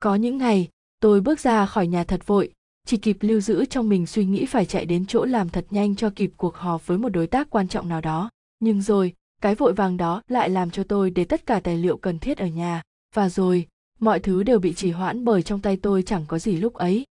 [0.00, 0.68] Có những ngày,
[1.00, 2.52] tôi bước ra khỏi nhà thật vội,
[2.86, 5.96] chỉ kịp lưu giữ trong mình suy nghĩ phải chạy đến chỗ làm thật nhanh
[5.96, 8.30] cho kịp cuộc họp với một đối tác quan trọng nào đó.
[8.60, 11.96] Nhưng rồi, cái vội vàng đó lại làm cho tôi để tất cả tài liệu
[11.96, 12.82] cần thiết ở nhà,
[13.14, 16.56] và rồi, mọi thứ đều bị trì hoãn bởi trong tay tôi chẳng có gì
[16.56, 17.06] lúc ấy.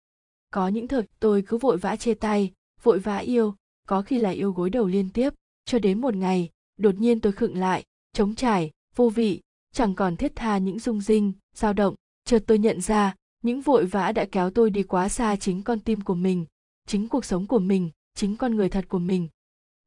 [0.51, 2.51] Có những thời tôi cứ vội vã chia tay,
[2.83, 3.55] vội vã yêu,
[3.87, 5.33] có khi là yêu gối đầu liên tiếp,
[5.65, 7.83] cho đến một ngày, đột nhiên tôi khựng lại,
[8.13, 9.41] trống trải, vô vị,
[9.73, 13.85] chẳng còn thiết tha những rung rinh, dao động, chợt tôi nhận ra, những vội
[13.85, 16.45] vã đã kéo tôi đi quá xa chính con tim của mình,
[16.87, 19.27] chính cuộc sống của mình, chính con người thật của mình.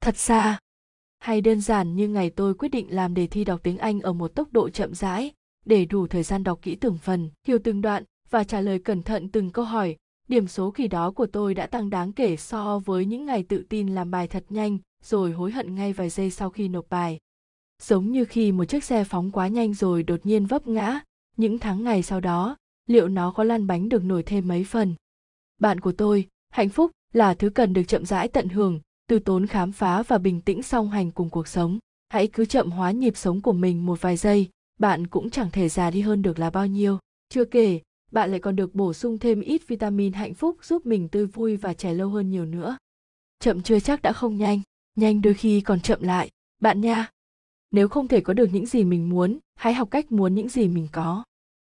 [0.01, 0.59] Thật xa.
[1.19, 4.13] Hay đơn giản như ngày tôi quyết định làm đề thi đọc tiếng Anh ở
[4.13, 5.33] một tốc độ chậm rãi,
[5.65, 9.03] để đủ thời gian đọc kỹ từng phần, hiểu từng đoạn và trả lời cẩn
[9.03, 9.97] thận từng câu hỏi.
[10.29, 13.65] Điểm số kỳ đó của tôi đã tăng đáng kể so với những ngày tự
[13.69, 17.19] tin làm bài thật nhanh rồi hối hận ngay vài giây sau khi nộp bài.
[17.83, 21.01] Giống như khi một chiếc xe phóng quá nhanh rồi đột nhiên vấp ngã,
[21.37, 22.57] những tháng ngày sau đó,
[22.87, 24.95] liệu nó có lăn bánh được nổi thêm mấy phần.
[25.61, 29.47] Bạn của tôi, hạnh phúc là thứ cần được chậm rãi tận hưởng, từ tốn
[29.47, 31.79] khám phá và bình tĩnh song hành cùng cuộc sống.
[32.09, 34.49] Hãy cứ chậm hóa nhịp sống của mình một vài giây,
[34.79, 36.99] bạn cũng chẳng thể già đi hơn được là bao nhiêu.
[37.29, 37.81] Chưa kể,
[38.13, 41.57] bạn lại còn được bổ sung thêm ít vitamin hạnh phúc giúp mình tươi vui
[41.57, 42.77] và trẻ lâu hơn nhiều nữa.
[43.41, 44.61] Chậm chưa chắc đã không nhanh,
[44.97, 46.31] nhanh đôi khi còn chậm lại,
[46.61, 47.11] bạn nha.
[47.71, 50.69] Nếu không thể có được những gì mình muốn, hãy học cách muốn những gì
[50.69, 51.25] mình có.